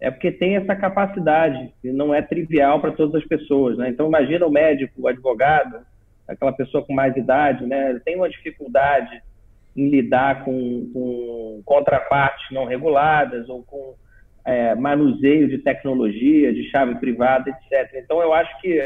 é 0.00 0.10
porque 0.10 0.30
tem 0.30 0.56
essa 0.56 0.76
capacidade, 0.76 1.72
e 1.82 1.90
não 1.90 2.14
é 2.14 2.22
trivial 2.22 2.80
para 2.80 2.92
todas 2.92 3.14
as 3.16 3.26
pessoas. 3.26 3.76
Né? 3.76 3.88
Então, 3.88 4.06
imagina 4.06 4.46
o 4.46 4.50
médico, 4.50 5.02
o 5.02 5.08
advogado, 5.08 5.80
aquela 6.28 6.52
pessoa 6.52 6.84
com 6.84 6.94
mais 6.94 7.16
idade, 7.16 7.66
né? 7.66 8.00
tem 8.04 8.14
uma 8.14 8.28
dificuldade 8.28 9.22
em 9.76 9.88
lidar 9.88 10.44
com, 10.44 10.88
com 10.92 11.62
contrapartes 11.64 12.48
não 12.52 12.64
reguladas 12.64 13.48
ou 13.48 13.64
com 13.64 13.94
é, 14.44 14.74
manuseio 14.74 15.48
de 15.48 15.58
tecnologia, 15.58 16.52
de 16.52 16.68
chave 16.70 16.96
privada, 16.96 17.50
etc. 17.50 17.94
Então, 17.96 18.20
eu 18.20 18.32
acho 18.32 18.60
que 18.60 18.78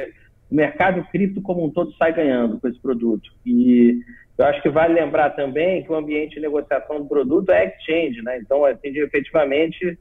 o 0.50 0.54
mercado 0.54 1.04
cripto 1.10 1.42
como 1.42 1.64
um 1.64 1.70
todo 1.70 1.92
sai 1.94 2.12
ganhando 2.12 2.60
com 2.60 2.68
esse 2.68 2.80
produto. 2.80 3.30
E 3.44 4.00
eu 4.36 4.44
acho 4.44 4.62
que 4.62 4.68
vale 4.68 4.94
lembrar 4.94 5.30
também 5.30 5.82
que 5.82 5.90
o 5.90 5.96
ambiente 5.96 6.36
de 6.36 6.40
negociação 6.40 7.00
do 7.00 7.08
produto 7.08 7.50
é 7.50 7.66
exchange, 7.66 8.22
né? 8.22 8.38
Então, 8.38 8.64
assim, 8.64 8.88
efetivamente, 8.96 9.98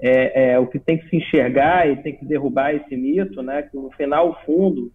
é, 0.00 0.52
é, 0.52 0.58
o 0.58 0.66
que 0.66 0.78
tem 0.78 0.98
que 0.98 1.08
se 1.08 1.16
enxergar 1.16 1.88
e 1.88 1.96
tem 1.96 2.14
que 2.14 2.24
derrubar 2.24 2.74
esse 2.74 2.96
mito, 2.96 3.40
né? 3.42 3.62
Que 3.62 3.76
no 3.76 3.90
final, 3.92 4.30
o 4.30 4.34
fundo 4.44 4.92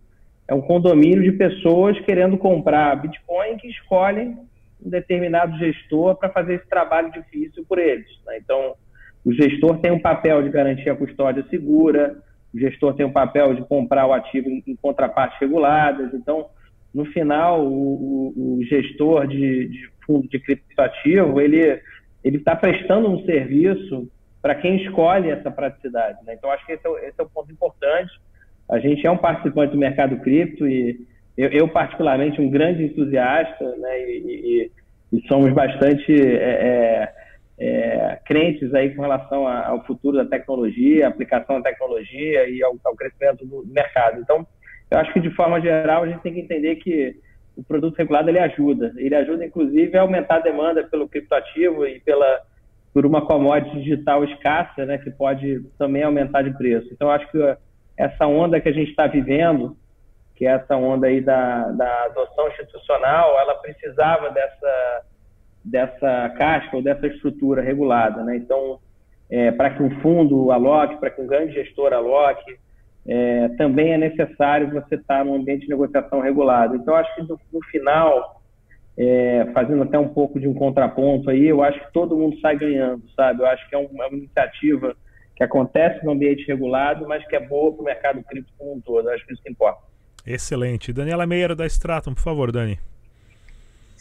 é 0.48 0.54
um 0.54 0.62
condomínio 0.62 1.24
de 1.24 1.32
pessoas 1.32 2.00
querendo 2.02 2.38
comprar 2.38 2.96
Bitcoin 2.98 3.58
que 3.58 3.70
escolhem 3.70 4.38
um 4.86 4.90
determinado 4.90 5.58
gestor 5.58 6.16
para 6.16 6.30
fazer 6.30 6.56
esse 6.56 6.68
trabalho 6.68 7.12
difícil 7.12 7.66
por 7.68 7.80
eles. 7.80 8.08
Né? 8.26 8.38
Então, 8.38 8.76
o 9.26 9.32
gestor 9.34 9.78
tem 9.80 9.92
um 9.92 10.00
papel 10.00 10.44
de 10.44 10.50
garantir 10.50 10.90
a 10.90 10.96
custódia 10.96 11.46
segura, 11.50 12.18
o 12.54 12.60
gestor 12.60 12.94
tem 12.94 13.06
um 13.06 13.12
papel 13.12 13.54
de 13.56 13.62
comprar 13.64 14.06
o 14.06 14.14
ativo 14.14 14.50
em, 14.50 14.64
em 14.68 14.76
contrapartes 14.76 15.40
reguladas. 15.40 16.14
Então, 16.14 16.48
no 16.94 17.06
final, 17.06 17.66
o, 17.66 18.34
o, 18.36 18.58
o 18.58 18.64
gestor 18.66 19.28
de, 19.28 19.68
de, 19.68 19.90
fundo 20.06 20.28
de 20.28 20.40
criptoativo, 20.40 21.42
ele 21.42 21.82
ele 22.24 22.38
está 22.38 22.56
prestando 22.56 23.10
um 23.10 23.26
serviço 23.26 24.10
para 24.42 24.56
quem 24.56 24.78
escolhe 24.78 25.30
essa 25.30 25.52
praticidade. 25.52 26.20
Né? 26.26 26.36
Então, 26.36 26.50
acho 26.52 26.66
que 26.66 26.72
esse 26.72 26.88
é, 26.88 27.10
esse 27.10 27.20
é 27.20 27.24
o 27.24 27.30
ponto 27.30 27.52
importante. 27.52 28.12
A 28.70 28.80
gente 28.80 29.06
é 29.06 29.12
um 29.12 29.18
participante 29.18 29.74
do 29.74 29.78
mercado 29.78 30.18
cripto 30.18 30.66
e 30.68 31.06
eu, 31.38 31.50
eu 31.50 31.68
particularmente, 31.68 32.40
um 32.40 32.50
grande 32.50 32.84
entusiasta, 32.84 33.76
né? 33.78 34.10
E, 34.10 34.72
e, 35.12 35.18
e 35.18 35.28
somos 35.28 35.52
bastante 35.54 36.14
é, 36.14 36.36
é, 36.36 37.14
é, 37.58 38.20
crentes 38.26 38.74
aí 38.74 38.96
com 38.96 39.02
relação 39.02 39.48
ao 39.48 39.84
futuro 39.86 40.18
da 40.18 40.26
tecnologia, 40.26 41.08
aplicação 41.08 41.62
da 41.62 41.70
tecnologia 41.70 42.50
e 42.50 42.64
ao, 42.64 42.76
ao, 42.84 42.96
crescimento 42.96 43.46
do 43.46 43.64
mercado. 43.68 44.20
Então, 44.20 44.46
eu 44.90 44.98
acho 45.00 45.14
que 45.14 45.20
de 45.20 45.30
forma 45.32 45.62
geral 45.62 46.04
a 46.04 46.08
gente 46.08 46.22
tem 46.22 46.34
que 46.34 46.42
entender 46.42 46.76
que 46.78 47.16
o 47.56 47.64
produto 47.64 47.96
regulado 47.96 48.30
ele 48.30 48.40
ajuda, 48.40 48.94
ele 48.98 49.16
ajuda 49.16 49.46
inclusive 49.46 49.96
a 49.98 50.02
aumentar 50.02 50.38
a 50.38 50.40
demanda 50.40 50.84
pelo 50.84 51.08
criptoativo 51.08 51.86
e 51.86 52.00
pela 52.00 52.42
por 52.94 53.08
uma 53.08 53.26
commodity 53.26 53.82
digital 53.82 54.24
escassa, 54.24 54.86
né, 54.86 55.00
que 55.00 55.10
pode 55.10 55.62
também 55.80 56.04
aumentar 56.04 56.44
de 56.44 56.56
preço. 56.56 56.90
Então, 56.92 57.10
acho 57.10 57.30
que 57.32 57.40
essa 57.98 58.28
onda 58.28 58.62
que 58.62 58.70
a 58.70 58.72
gente 58.72 58.92
está 58.92 59.08
vivendo, 59.08 59.76
que 60.36 60.46
é 60.46 60.52
essa 60.52 60.76
onda 60.76 61.08
aí 61.08 61.20
da, 61.20 61.70
da 61.72 62.04
adoção 62.04 62.48
institucional, 62.50 63.40
ela 63.40 63.56
precisava 63.56 64.30
dessa 64.30 65.06
dessa 65.64 66.30
casca 66.38 66.76
ou 66.76 66.84
dessa 66.84 67.08
estrutura 67.08 67.62
regulada. 67.62 68.24
Né? 68.24 68.38
Então, 68.38 68.80
é, 69.30 69.52
para 69.52 69.72
que 69.72 69.82
um 69.82 70.02
fundo 70.02 70.52
aloque, 70.52 70.98
para 70.98 71.10
que 71.10 71.22
um 71.22 71.28
grande 71.28 71.54
gestor 71.54 71.94
aloque, 71.94 72.58
é, 73.06 73.50
também 73.58 73.94
é 73.94 73.98
necessário 73.98 74.72
você 74.72 74.96
estar 74.96 75.20
tá 75.20 75.24
num 75.24 75.36
ambiente 75.36 75.64
de 75.64 75.70
negociação 75.70 76.22
regulado. 76.22 76.76
Então, 76.76 76.96
acho 76.96 77.14
que 77.16 77.24
no, 77.24 77.40
no 77.52 77.64
final, 77.66 78.42
é, 78.98 79.50
fazendo 79.54 79.84
até 79.84 79.98
um 79.98 80.10
pouco 80.10 80.40
de 80.40 80.48
um 80.48 80.54
contraponto 80.54 81.30
aí, 81.30 81.46
eu 81.48 81.64
acho 81.64 81.80
que 81.80 81.94
todo 81.94 82.18
mundo 82.18 82.40
sai 82.40 82.58
ganhando, 82.58 83.04
sabe? 83.16 83.42
Eu 83.42 83.48
acho 83.48 83.68
que 83.70 83.76
é, 83.76 83.78
um, 83.78 83.90
é 84.02 84.08
uma 84.08 84.18
iniciativa 84.18 84.96
que 85.36 85.44
acontece 85.44 86.06
no 86.06 86.12
ambiente 86.12 86.46
regulado, 86.46 87.08
mas 87.08 87.26
que 87.28 87.36
é 87.36 87.40
boa 87.40 87.74
para 87.74 87.82
o 87.82 87.86
mercado 87.86 88.24
cripto 88.24 88.54
como 88.58 88.74
um 88.76 88.82
todo. 88.82 89.10
Eu 89.10 89.14
acho 89.14 89.26
que 89.26 89.34
isso 89.34 89.42
importa. 89.48 89.82
Excelente. 90.26 90.94
Daniela 90.94 91.26
Meira 91.26 91.56
da 91.56 91.66
Stratum, 91.66 92.14
por 92.14 92.22
favor, 92.22 92.52
Dani. 92.52 92.80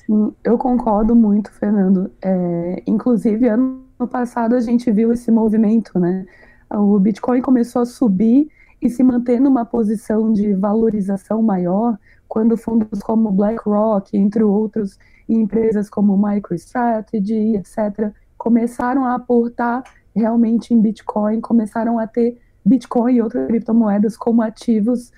Sim, 0.06 0.34
eu 0.42 0.58
concordo 0.58 1.14
muito, 1.14 1.50
Fernando. 1.52 2.10
É, 2.22 2.82
inclusive, 2.86 3.48
ano 3.48 3.82
passado 4.10 4.54
a 4.54 4.60
gente 4.60 4.90
viu 4.90 5.12
esse 5.12 5.30
movimento, 5.30 5.98
né? 5.98 6.26
O 6.70 6.98
Bitcoin 6.98 7.40
começou 7.40 7.82
a 7.82 7.86
subir 7.86 8.48
e 8.80 8.90
se 8.90 9.02
manter 9.02 9.40
numa 9.40 9.64
posição 9.64 10.32
de 10.32 10.54
valorização 10.54 11.42
maior 11.42 11.98
quando 12.26 12.56
fundos 12.56 13.00
como 13.02 13.30
BlackRock, 13.30 14.16
entre 14.16 14.42
outros, 14.42 14.98
e 15.28 15.34
empresas 15.34 15.88
como 15.88 16.16
MicroStrategy, 16.16 17.56
etc., 17.56 18.10
começaram 18.36 19.04
a 19.04 19.14
aportar 19.14 19.84
realmente 20.16 20.74
em 20.74 20.80
Bitcoin, 20.80 21.40
começaram 21.40 21.98
a 21.98 22.06
ter 22.06 22.38
Bitcoin 22.64 23.14
e 23.14 23.22
outras 23.22 23.46
criptomoedas 23.46 24.16
como 24.16 24.42
ativos, 24.42 25.12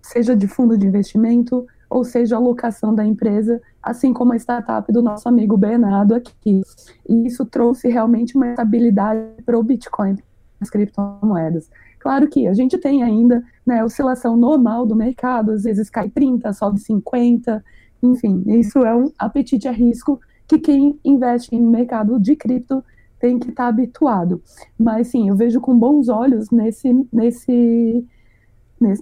seja 0.00 0.34
de 0.34 0.46
fundo 0.46 0.78
de 0.78 0.86
investimento, 0.86 1.66
ou 1.90 2.04
seja, 2.04 2.36
a 2.36 2.38
alocação 2.38 2.94
da 2.94 3.04
empresa, 3.04 3.60
assim 3.82 4.12
como 4.12 4.32
a 4.32 4.36
startup 4.36 4.90
do 4.92 5.02
nosso 5.02 5.28
amigo 5.28 5.56
Bernardo 5.56 6.14
aqui. 6.14 6.62
E 7.08 7.26
isso 7.26 7.44
trouxe 7.44 7.88
realmente 7.88 8.36
uma 8.36 8.50
estabilidade 8.50 9.20
para 9.44 9.58
o 9.58 9.62
Bitcoin, 9.62 10.16
as 10.60 10.70
criptomoedas. 10.70 11.68
Claro 11.98 12.28
que 12.28 12.46
a 12.46 12.54
gente 12.54 12.78
tem 12.78 13.02
ainda 13.02 13.42
né, 13.66 13.84
oscilação 13.84 14.36
normal 14.36 14.86
do 14.86 14.94
mercado, 14.94 15.50
às 15.50 15.64
vezes 15.64 15.90
cai 15.90 16.08
30, 16.08 16.52
sobe 16.52 16.78
50, 16.78 17.62
enfim, 18.02 18.42
isso 18.46 18.78
é 18.78 18.94
um 18.94 19.10
apetite 19.18 19.68
a 19.68 19.72
risco 19.72 20.20
que 20.48 20.58
quem 20.58 20.98
investe 21.04 21.54
em 21.54 21.60
mercado 21.60 22.18
de 22.18 22.34
cripto 22.34 22.82
tem 23.18 23.38
que 23.38 23.50
estar 23.50 23.64
tá 23.64 23.68
habituado. 23.68 24.42
Mas 24.78 25.08
sim, 25.08 25.28
eu 25.28 25.36
vejo 25.36 25.60
com 25.60 25.78
bons 25.78 26.08
olhos 26.08 26.50
nesse, 26.50 27.06
nesse 27.12 28.06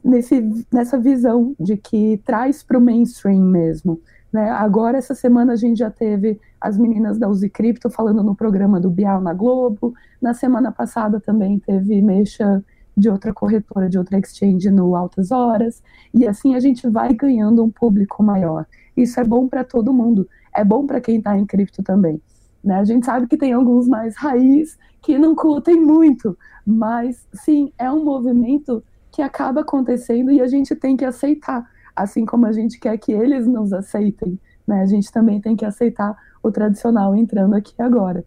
nesse, 0.02 0.66
nessa 0.73 0.99
visão 0.99 1.54
de 1.58 1.76
que 1.76 2.20
traz 2.25 2.62
para 2.62 2.78
o 2.78 2.80
mainstream 2.80 3.42
mesmo. 3.42 4.00
Né? 4.32 4.50
Agora, 4.50 4.99
essa 4.99 5.14
semana, 5.14 5.52
a 5.52 5.56
gente 5.56 5.78
já 5.78 5.90
teve 5.90 6.40
as 6.61 6.76
meninas 6.76 7.18
da 7.18 7.28
Uzi 7.28 7.49
Cripto 7.49 7.88
falando 7.88 8.23
no 8.23 8.35
programa 8.35 8.80
do 8.80 8.90
Bial 8.90 9.20
na 9.20 9.32
Globo. 9.32 9.94
Na 10.20 10.35
semana 10.35 10.73
passada 10.73 11.20
também 11.20 11.58
teve 11.58 12.02
mexa 12.02 12.62
de 12.97 13.08
outra 13.08 13.32
corretora, 13.32 13.88
de 13.88 13.97
outra 13.97 14.18
exchange 14.18 14.70
no 14.70 14.97
Altas 14.97 15.30
Horas. 15.30 15.82
E 16.12 16.26
assim 16.26 16.54
a 16.54 16.61
gente 16.61 16.88
vai 16.88 17.14
ganhando 17.14 17.64
um 17.64 17.70
público 17.70 18.23
maior. 18.23 18.66
Isso 18.97 19.20
é 19.20 19.25
bom 19.25 19.49
para 19.49 19.62
todo 19.62 19.92
mundo. 19.92 20.28
É 20.54 20.64
bom 20.64 20.87
para 20.87 21.00
quem 21.00 21.18
está 21.18 21.38
em 21.38 21.47
cripto 21.47 21.82
também. 21.82 22.20
Né? 22.62 22.75
A 22.75 22.85
gente 22.85 23.06
sabe 23.06 23.28
que 23.28 23.37
tem 23.37 23.52
alguns 23.52 23.87
mais 23.87 24.16
raiz 24.16 24.76
que 25.00 25.16
não 25.16 25.35
curtem 25.35 25.80
muito, 25.80 26.37
mas 26.66 27.26
sim, 27.32 27.73
é 27.78 27.90
um 27.90 28.04
movimento 28.04 28.82
que 29.18 29.22
acaba 29.22 29.62
acontecendo 29.62 30.30
e 30.30 30.40
a 30.40 30.46
gente 30.46 30.76
tem 30.76 30.96
que 30.96 31.04
aceitar, 31.04 31.68
assim 31.96 32.25
como 32.25 32.46
a 32.46 32.52
gente 32.52 32.78
quer 32.78 32.96
que 32.98 33.10
eles 33.10 33.48
nos 33.48 33.72
aceitem, 33.72 34.38
né? 34.64 34.80
A 34.80 34.87
gente 34.87 35.10
também 35.10 35.40
tem 35.40 35.56
que 35.56 35.64
aceitar 35.64 36.16
o 36.40 36.52
tradicional 36.52 37.16
entrando 37.16 37.54
aqui 37.54 37.75
agora. 37.80 38.25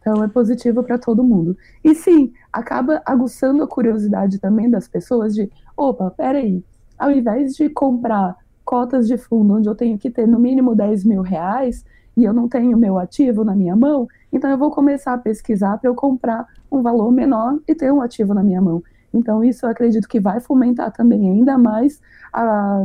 Então 0.00 0.20
é 0.24 0.26
positivo 0.26 0.82
para 0.82 0.98
todo 0.98 1.22
mundo. 1.22 1.56
E 1.84 1.94
sim, 1.94 2.32
acaba 2.52 3.00
aguçando 3.06 3.62
a 3.62 3.68
curiosidade 3.68 4.40
também 4.40 4.68
das 4.68 4.88
pessoas 4.88 5.32
de, 5.32 5.48
opa, 5.76 6.10
peraí, 6.10 6.64
ao 6.98 7.12
invés 7.12 7.54
de 7.54 7.68
comprar 7.68 8.34
cotas 8.64 9.06
de 9.06 9.16
fundo 9.16 9.54
onde 9.54 9.68
eu 9.68 9.76
tenho 9.76 9.96
que 9.96 10.10
ter 10.10 10.26
no 10.26 10.40
mínimo 10.40 10.74
10 10.74 11.04
mil 11.04 11.22
reais 11.22 11.84
e 12.16 12.24
eu 12.24 12.32
não 12.32 12.48
tenho 12.48 12.76
meu 12.76 12.98
ativo 12.98 13.44
na 13.44 13.54
minha 13.54 13.76
mão, 13.76 14.08
então 14.32 14.50
eu 14.50 14.58
vou 14.58 14.72
começar 14.72 15.14
a 15.14 15.18
pesquisar 15.18 15.78
para 15.78 15.88
eu 15.88 15.94
comprar 15.94 16.48
um 16.68 16.82
valor 16.82 17.12
menor 17.12 17.60
e 17.68 17.76
ter 17.76 17.92
um 17.92 18.02
ativo 18.02 18.34
na 18.34 18.42
minha 18.42 18.60
mão. 18.60 18.82
Então, 19.12 19.44
isso 19.44 19.66
eu 19.66 19.70
acredito 19.70 20.08
que 20.08 20.20
vai 20.20 20.40
fomentar 20.40 20.92
também 20.92 21.30
ainda 21.30 21.58
mais 21.58 22.00
ah, 22.32 22.82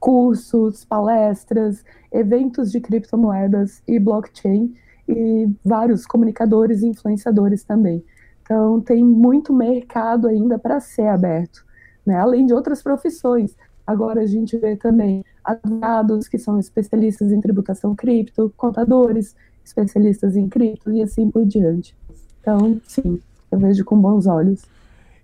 cursos, 0.00 0.84
palestras, 0.84 1.84
eventos 2.12 2.70
de 2.70 2.80
criptomoedas 2.80 3.82
e 3.86 3.98
blockchain 3.98 4.74
e 5.08 5.48
vários 5.64 6.06
comunicadores 6.06 6.82
e 6.82 6.88
influenciadores 6.88 7.62
também. 7.62 8.04
Então, 8.42 8.80
tem 8.80 9.04
muito 9.04 9.52
mercado 9.52 10.28
ainda 10.28 10.58
para 10.58 10.80
ser 10.80 11.08
aberto, 11.08 11.64
né? 12.04 12.16
além 12.16 12.46
de 12.46 12.54
outras 12.54 12.82
profissões. 12.82 13.56
Agora 13.86 14.22
a 14.22 14.26
gente 14.26 14.56
vê 14.58 14.74
também 14.74 15.24
advogados 15.44 16.26
que 16.28 16.38
são 16.38 16.58
especialistas 16.58 17.30
em 17.30 17.40
tributação 17.40 17.94
cripto, 17.94 18.52
contadores 18.56 19.36
especialistas 19.64 20.36
em 20.36 20.48
cripto 20.48 20.92
e 20.92 21.02
assim 21.02 21.30
por 21.30 21.44
diante. 21.44 21.96
Então, 22.40 22.80
sim, 22.86 23.20
eu 23.50 23.58
vejo 23.58 23.84
com 23.84 24.00
bons 24.00 24.26
olhos. 24.26 24.62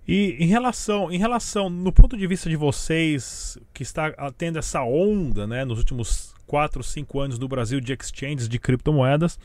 E 0.07 0.35
em 0.39 0.47
relação, 0.47 1.11
em 1.11 1.17
relação, 1.17 1.69
no 1.69 1.91
ponto 1.91 2.17
de 2.17 2.27
vista 2.27 2.49
de 2.49 2.55
vocês, 2.55 3.57
que 3.73 3.83
está 3.83 4.11
tendo 4.37 4.59
essa 4.59 4.83
onda, 4.83 5.47
né, 5.47 5.63
nos 5.63 5.79
últimos 5.79 6.33
4, 6.45 6.83
5 6.83 7.19
anos 7.19 7.39
no 7.39 7.47
Brasil 7.47 7.79
de 7.79 7.93
exchanges 7.93 8.49
de 8.49 8.59
criptomoedas, 8.59 9.39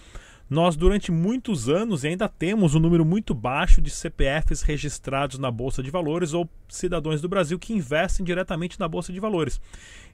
nós 0.50 0.76
durante 0.76 1.12
muitos 1.12 1.68
anos 1.68 2.04
ainda 2.04 2.26
temos 2.26 2.74
um 2.74 2.80
número 2.80 3.04
muito 3.04 3.34
baixo 3.34 3.82
de 3.82 3.90
CPFs 3.90 4.62
registrados 4.62 5.38
na 5.38 5.50
Bolsa 5.50 5.82
de 5.82 5.90
Valores 5.90 6.32
ou 6.32 6.48
cidadãos 6.68 7.20
do 7.20 7.28
Brasil 7.28 7.58
que 7.58 7.74
investem 7.74 8.24
diretamente 8.24 8.80
na 8.80 8.88
Bolsa 8.88 9.12
de 9.12 9.20
Valores. 9.20 9.60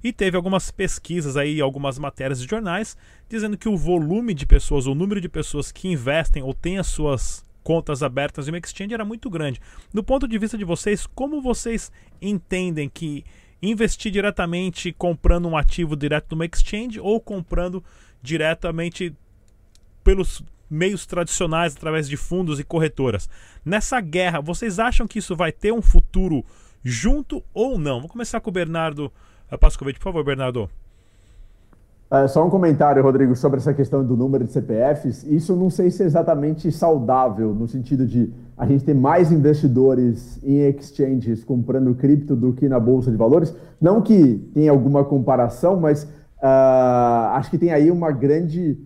E 0.03 0.13
teve 0.13 0.37
algumas 0.37 0.73
pesquisas 0.73 1.37
aí, 1.37 1.61
algumas 1.61 1.99
matérias 1.99 2.41
de 2.41 2.49
jornais, 2.49 2.97
dizendo 3.29 3.57
que 3.57 3.69
o 3.69 3.77
volume 3.77 4.35
de 4.35 4.45
pessoas, 4.45 4.87
o 4.87 4.95
número 4.95 5.21
de 5.21 5.29
pessoas 5.29 5.71
que 5.71 5.89
investem 5.89 6.43
ou 6.43 6.53
têm 6.53 6.79
as 6.79 6.89
suas 6.89 7.45
contas 7.65 8.03
abertas 8.03 8.47
em 8.47 8.53
uma 8.53 8.59
exchange 8.59 8.95
era 8.95 9.05
muito 9.05 9.29
grande. 9.29 9.61
Do 9.93 10.05
ponto 10.05 10.29
de 10.29 10.39
vista 10.39 10.57
de 10.57 10.65
vocês, 10.65 11.07
como 11.07 11.43
vocês 11.43 11.91
entendem 12.23 12.89
que 12.89 13.25
investir 13.61 14.13
diretamente 14.13 14.93
comprando 14.93 15.49
um 15.49 15.57
ativo 15.57 15.97
direto 15.97 16.33
numa 16.33 16.45
exchange 16.45 17.01
ou 17.01 17.19
comprando 17.21 17.83
diretamente 18.23 19.17
pelos 20.05 20.45
meios 20.69 21.07
tradicionais 21.07 21.75
através 21.75 22.09
de 22.09 22.17
fundos 22.17 22.61
e 22.61 22.65
corretoras. 22.65 23.29
Nessa 23.65 24.01
guerra, 24.01 24.41
vocês 24.41 24.79
acham 24.79 25.07
que 25.07 25.19
isso 25.19 25.35
vai 25.35 25.51
ter 25.51 25.73
um 25.73 25.81
futuro 25.81 26.45
junto 26.83 27.43
ou 27.55 27.79
não? 27.79 28.01
Vou 28.01 28.09
começar 28.09 28.41
com 28.41 28.51
o 28.51 28.53
Bernardo 28.53 29.11
Pascovitch, 29.59 29.97
por 29.97 30.05
favor, 30.05 30.25
Bernardo. 30.25 30.69
É, 32.11 32.29
só 32.29 32.47
um 32.47 32.51
comentário, 32.51 33.03
Rodrigo, 33.03 33.35
sobre 33.35 33.59
essa 33.59 33.73
questão 33.75 34.05
do 34.05 34.17
número 34.17 34.45
de 34.45 34.53
CPFs. 34.53 35.25
Isso 35.25 35.57
não 35.57 35.71
sei 35.71 35.91
se 35.91 36.03
é 36.03 36.07
exatamente 36.07 36.71
saudável, 36.71 37.55
no 37.55 37.67
sentido 37.67 38.07
de 38.07 38.33
a 38.57 38.67
gente 38.67 38.85
ter 38.85 38.95
mais 38.95 39.33
investidores 39.33 40.39
em 40.45 40.61
exchanges 40.69 41.43
comprando 41.43 41.95
cripto 41.95 42.37
do 42.37 42.53
que 42.53 42.69
na 42.69 42.79
Bolsa 42.79 43.11
de 43.11 43.17
Valores. 43.17 43.55
Não 43.81 44.01
que 44.01 44.49
tenha 44.55 44.71
alguma 44.71 45.05
comparação, 45.05 45.81
mas 45.81 46.05
uh, 46.05 47.33
acho 47.33 47.51
que 47.51 47.59
tem 47.59 47.73
aí 47.73 47.91
uma 47.91 48.13
grande 48.13 48.79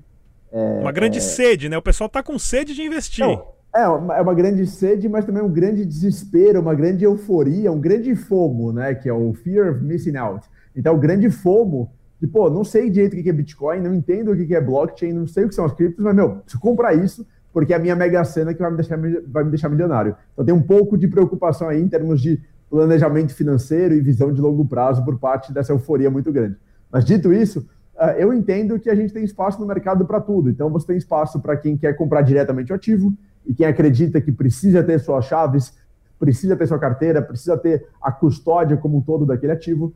é, 0.51 0.81
uma 0.81 0.93
grande 0.93 1.19
é... 1.19 1.21
sede, 1.21 1.69
né? 1.69 1.77
O 1.77 1.83
pessoal 1.83 2.07
está 2.07 2.23
com 2.23 2.39
sede 2.39 2.75
de 2.75 2.83
investir. 2.83 3.25
Não, 3.25 3.43
é, 3.75 3.83
é 3.83 4.23
uma 4.23 4.35
grande 4.35 4.67
sede, 4.67 5.09
mas 5.09 5.25
também 5.25 5.43
um 5.43 5.51
grande 5.51 5.85
desespero, 5.85 6.61
uma 6.61 6.75
grande 6.75 7.05
euforia, 7.05 7.71
um 7.71 7.81
grande 7.81 8.15
fomo, 8.15 8.73
né? 8.73 8.95
Que 8.95 9.09
é 9.09 9.13
o 9.13 9.33
fear 9.35 9.73
of 9.73 9.85
missing 9.85 10.17
out. 10.17 10.47
Então, 10.75 10.95
o 10.95 10.99
grande 10.99 11.29
fomo 11.31 11.91
de, 12.21 12.27
pô, 12.27 12.51
não 12.51 12.65
sei 12.65 12.91
direito 12.91 13.17
o 13.17 13.23
que 13.23 13.29
é 13.29 13.33
Bitcoin, 13.33 13.81
não 13.81 13.95
entendo 13.95 14.33
o 14.33 14.37
que 14.37 14.55
é 14.55 14.61
blockchain, 14.61 15.13
não 15.13 15.27
sei 15.27 15.45
o 15.45 15.49
que 15.49 15.55
são 15.55 15.65
as 15.65 15.73
criptos, 15.73 16.05
mas, 16.05 16.15
meu, 16.15 16.37
preciso 16.37 16.61
comprar 16.61 16.95
isso 16.95 17.27
porque 17.53 17.73
é 17.73 17.77
a 17.77 17.79
minha 17.79 17.97
mega 17.97 18.25
cena 18.25 18.53
que 18.53 18.61
vai 18.61 18.71
me 18.71 18.77
deixar, 18.77 18.99
vai 19.27 19.45
me 19.45 19.51
deixar 19.51 19.69
milionário. 19.69 20.15
Então, 20.33 20.45
tem 20.45 20.55
um 20.55 20.63
pouco 20.63 20.97
de 20.97 21.09
preocupação 21.09 21.69
aí 21.69 21.81
em 21.81 21.89
termos 21.89 22.21
de 22.21 22.41
planejamento 22.71 23.35
financeiro 23.35 23.95
e 23.95 24.01
visão 24.01 24.33
de 24.33 24.41
longo 24.41 24.65
prazo 24.67 25.05
por 25.05 25.19
parte 25.19 25.53
dessa 25.53 25.73
euforia 25.73 26.11
muito 26.11 26.31
grande. 26.31 26.57
Mas, 26.91 27.05
dito 27.05 27.33
isso, 27.33 27.67
ah, 27.97 28.13
eu 28.13 28.33
entendo 28.33 28.79
que 28.79 28.91
a 28.91 28.95
gente 28.95 29.13
tem 29.13 29.25
espaço 29.25 29.61
no 29.61 29.67
mercado 29.67 30.07
para 30.07 30.21
tudo. 30.21 30.51
Então, 30.51 30.71
você 30.71 30.87
tem 30.87 30.97
espaço 30.97 31.41
para 31.41 31.57
quem 31.57 31.77
quer 31.77 31.95
comprar 31.95 32.23
diretamente 32.23 32.71
o 32.71 32.77
ativo 32.77 33.13
e 33.47 33.55
quem 33.55 33.67
acredita 33.67 34.21
que 34.21 34.31
precisa 34.31 34.83
ter 34.83 35.01
suas 35.01 35.25
chaves, 35.25 35.75
precisa 36.19 36.55
ter 36.57 36.67
sua 36.67 36.79
carteira, 36.79 37.23
precisa 37.23 37.57
ter 37.57 37.87
a 38.01 38.13
custódia 38.13 38.77
como 38.77 38.99
um 38.99 39.01
todo 39.01 39.25
daquele 39.25 39.53
ativo. 39.53 39.95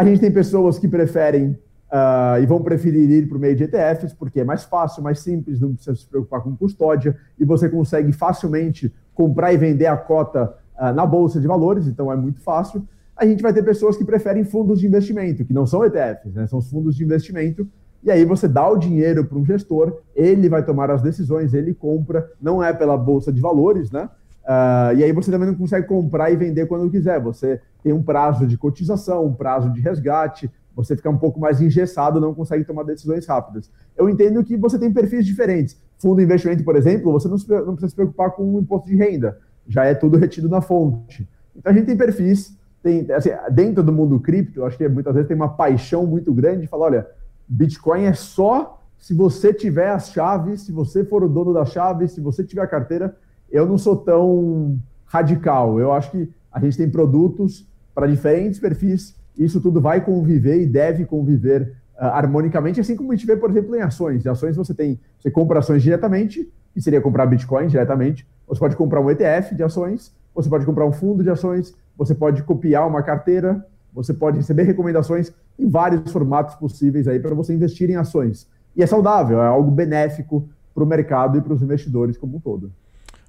A 0.00 0.04
gente 0.04 0.18
tem 0.18 0.32
pessoas 0.32 0.78
que 0.78 0.88
preferem 0.88 1.50
uh, 1.92 2.42
e 2.42 2.46
vão 2.46 2.62
preferir 2.62 3.10
ir 3.10 3.28
para 3.28 3.36
o 3.36 3.40
meio 3.40 3.54
de 3.54 3.64
ETFs, 3.64 4.14
porque 4.14 4.40
é 4.40 4.44
mais 4.44 4.64
fácil, 4.64 5.02
mais 5.02 5.20
simples, 5.20 5.60
não 5.60 5.74
precisa 5.74 5.94
se 5.94 6.08
preocupar 6.08 6.40
com 6.40 6.56
custódia 6.56 7.14
e 7.38 7.44
você 7.44 7.68
consegue 7.68 8.10
facilmente 8.10 8.90
comprar 9.12 9.52
e 9.52 9.58
vender 9.58 9.84
a 9.84 9.98
cota 9.98 10.54
uh, 10.80 10.94
na 10.94 11.04
bolsa 11.04 11.38
de 11.38 11.46
valores, 11.46 11.86
então 11.86 12.10
é 12.10 12.16
muito 12.16 12.40
fácil 12.40 12.82
a 13.14 13.26
gente 13.26 13.42
vai 13.42 13.52
ter 13.52 13.62
pessoas 13.62 13.98
que 13.98 14.04
preferem 14.06 14.42
fundos 14.42 14.80
de 14.80 14.86
investimento, 14.86 15.44
que 15.44 15.52
não 15.52 15.66
são 15.66 15.84
ETFs, 15.84 16.32
né? 16.32 16.46
são 16.46 16.58
os 16.58 16.70
fundos 16.70 16.96
de 16.96 17.04
investimento. 17.04 17.68
E 18.02 18.10
aí 18.10 18.24
você 18.24 18.48
dá 18.48 18.66
o 18.66 18.78
dinheiro 18.78 19.26
para 19.26 19.36
um 19.36 19.44
gestor, 19.44 20.00
ele 20.16 20.48
vai 20.48 20.64
tomar 20.64 20.90
as 20.90 21.02
decisões, 21.02 21.52
ele 21.52 21.74
compra, 21.74 22.26
não 22.40 22.64
é 22.64 22.72
pela 22.72 22.96
bolsa 22.96 23.30
de 23.30 23.38
valores, 23.38 23.90
né? 23.90 24.08
Uh, 24.50 24.96
e 24.96 25.04
aí 25.04 25.12
você 25.12 25.30
também 25.30 25.46
não 25.46 25.54
consegue 25.54 25.86
comprar 25.86 26.30
e 26.32 26.36
vender 26.36 26.66
quando 26.66 26.90
quiser. 26.90 27.20
Você 27.20 27.60
tem 27.84 27.92
um 27.92 28.02
prazo 28.02 28.46
de 28.46 28.58
cotização, 28.58 29.26
um 29.26 29.32
prazo 29.32 29.70
de 29.70 29.80
resgate, 29.80 30.50
você 30.74 30.96
fica 30.96 31.08
um 31.08 31.18
pouco 31.18 31.38
mais 31.38 31.60
engessado, 31.60 32.20
não 32.20 32.34
consegue 32.34 32.64
tomar 32.64 32.82
decisões 32.82 33.26
rápidas. 33.26 33.70
Eu 33.96 34.08
entendo 34.08 34.42
que 34.42 34.56
você 34.56 34.76
tem 34.76 34.92
perfis 34.92 35.24
diferentes. 35.24 35.80
Fundo 35.98 36.16
de 36.16 36.24
investimento, 36.24 36.64
por 36.64 36.74
exemplo, 36.74 37.12
você 37.12 37.28
não, 37.28 37.36
não 37.64 37.74
precisa 37.74 37.90
se 37.90 37.94
preocupar 37.94 38.32
com 38.32 38.56
o 38.56 38.58
imposto 38.58 38.88
de 38.88 38.96
renda, 38.96 39.38
já 39.68 39.84
é 39.84 39.94
tudo 39.94 40.16
retido 40.16 40.48
na 40.48 40.60
fonte. 40.60 41.28
Então 41.54 41.70
a 41.70 41.74
gente 41.74 41.86
tem 41.86 41.96
perfis 41.96 42.58
tem, 42.82 43.10
assim, 43.12 43.30
dentro 43.52 43.82
do 43.82 43.92
mundo 43.92 44.18
cripto, 44.18 44.64
acho 44.64 44.78
que 44.78 44.88
muitas 44.88 45.12
vezes 45.12 45.28
tem 45.28 45.36
uma 45.36 45.50
paixão 45.50 46.06
muito 46.06 46.32
grande 46.32 46.62
de 46.62 46.66
falar, 46.66 46.86
olha, 46.86 47.06
Bitcoin 47.46 48.04
é 48.04 48.14
só 48.14 48.80
se 48.96 49.14
você 49.14 49.52
tiver 49.52 49.90
as 49.90 50.10
chaves, 50.10 50.62
se 50.62 50.72
você 50.72 51.04
for 51.04 51.22
o 51.22 51.28
dono 51.28 51.52
da 51.52 51.64
chave, 51.64 52.08
se 52.08 52.20
você 52.20 52.44
tiver 52.44 52.62
a 52.62 52.66
carteira. 52.66 53.16
Eu 53.50 53.66
não 53.66 53.76
sou 53.76 53.96
tão 53.96 54.78
radical. 55.06 55.78
Eu 55.78 55.92
acho 55.92 56.10
que 56.10 56.30
a 56.52 56.60
gente 56.60 56.76
tem 56.76 56.88
produtos 56.88 57.68
para 57.94 58.06
diferentes 58.06 58.60
perfis. 58.60 59.14
Isso 59.36 59.60
tudo 59.60 59.80
vai 59.80 60.04
conviver 60.04 60.60
e 60.60 60.66
deve 60.66 61.04
conviver 61.04 61.74
uh, 61.94 62.04
harmonicamente, 62.04 62.80
assim 62.80 62.96
como 62.96 63.12
a 63.12 63.16
gente 63.16 63.26
vê, 63.26 63.36
por 63.36 63.50
exemplo, 63.50 63.74
em 63.74 63.80
ações. 63.80 64.24
Em 64.24 64.28
ações 64.28 64.56
você 64.56 64.74
tem, 64.74 65.00
você 65.18 65.30
compra 65.30 65.58
ações 65.58 65.82
diretamente, 65.82 66.50
que 66.72 66.80
seria 66.80 67.00
comprar 67.00 67.26
Bitcoin 67.26 67.66
diretamente. 67.66 68.26
Você 68.46 68.58
pode 68.58 68.76
comprar 68.76 69.00
um 69.00 69.10
ETF 69.10 69.54
de 69.54 69.62
ações, 69.62 70.14
você 70.34 70.48
pode 70.48 70.64
comprar 70.64 70.86
um 70.86 70.92
fundo 70.92 71.22
de 71.22 71.30
ações, 71.30 71.74
você 71.96 72.14
pode 72.14 72.42
copiar 72.42 72.86
uma 72.86 73.02
carteira, 73.02 73.64
você 73.92 74.14
pode 74.14 74.38
receber 74.38 74.62
recomendações 74.62 75.32
em 75.58 75.68
vários 75.68 76.10
formatos 76.12 76.54
possíveis 76.54 77.06
aí 77.08 77.18
para 77.18 77.34
você 77.34 77.52
investir 77.52 77.90
em 77.90 77.96
ações. 77.96 78.48
E 78.76 78.82
é 78.82 78.86
saudável, 78.86 79.42
é 79.42 79.46
algo 79.46 79.70
benéfico 79.70 80.48
para 80.74 80.84
o 80.84 80.86
mercado 80.86 81.36
e 81.38 81.40
para 81.40 81.52
os 81.52 81.62
investidores 81.62 82.16
como 82.16 82.36
um 82.36 82.40
todo. 82.40 82.72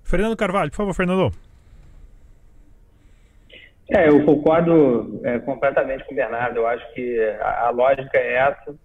Fernando 0.04 0.36
Carvalho, 0.36 0.70
por 0.72 0.78
favor, 0.78 0.94
Fernando. 0.94 1.32
É, 3.90 4.08
eu 4.08 4.24
concordo 4.24 5.20
é, 5.24 5.40
completamente 5.40 6.06
com 6.06 6.14
o 6.14 6.16
Bernardo. 6.16 6.58
Eu 6.58 6.68
acho 6.68 6.94
que 6.94 7.20
a, 7.42 7.68
a 7.68 7.70
lógica 7.72 8.18
é 8.18 8.36
essa. 8.36 8.76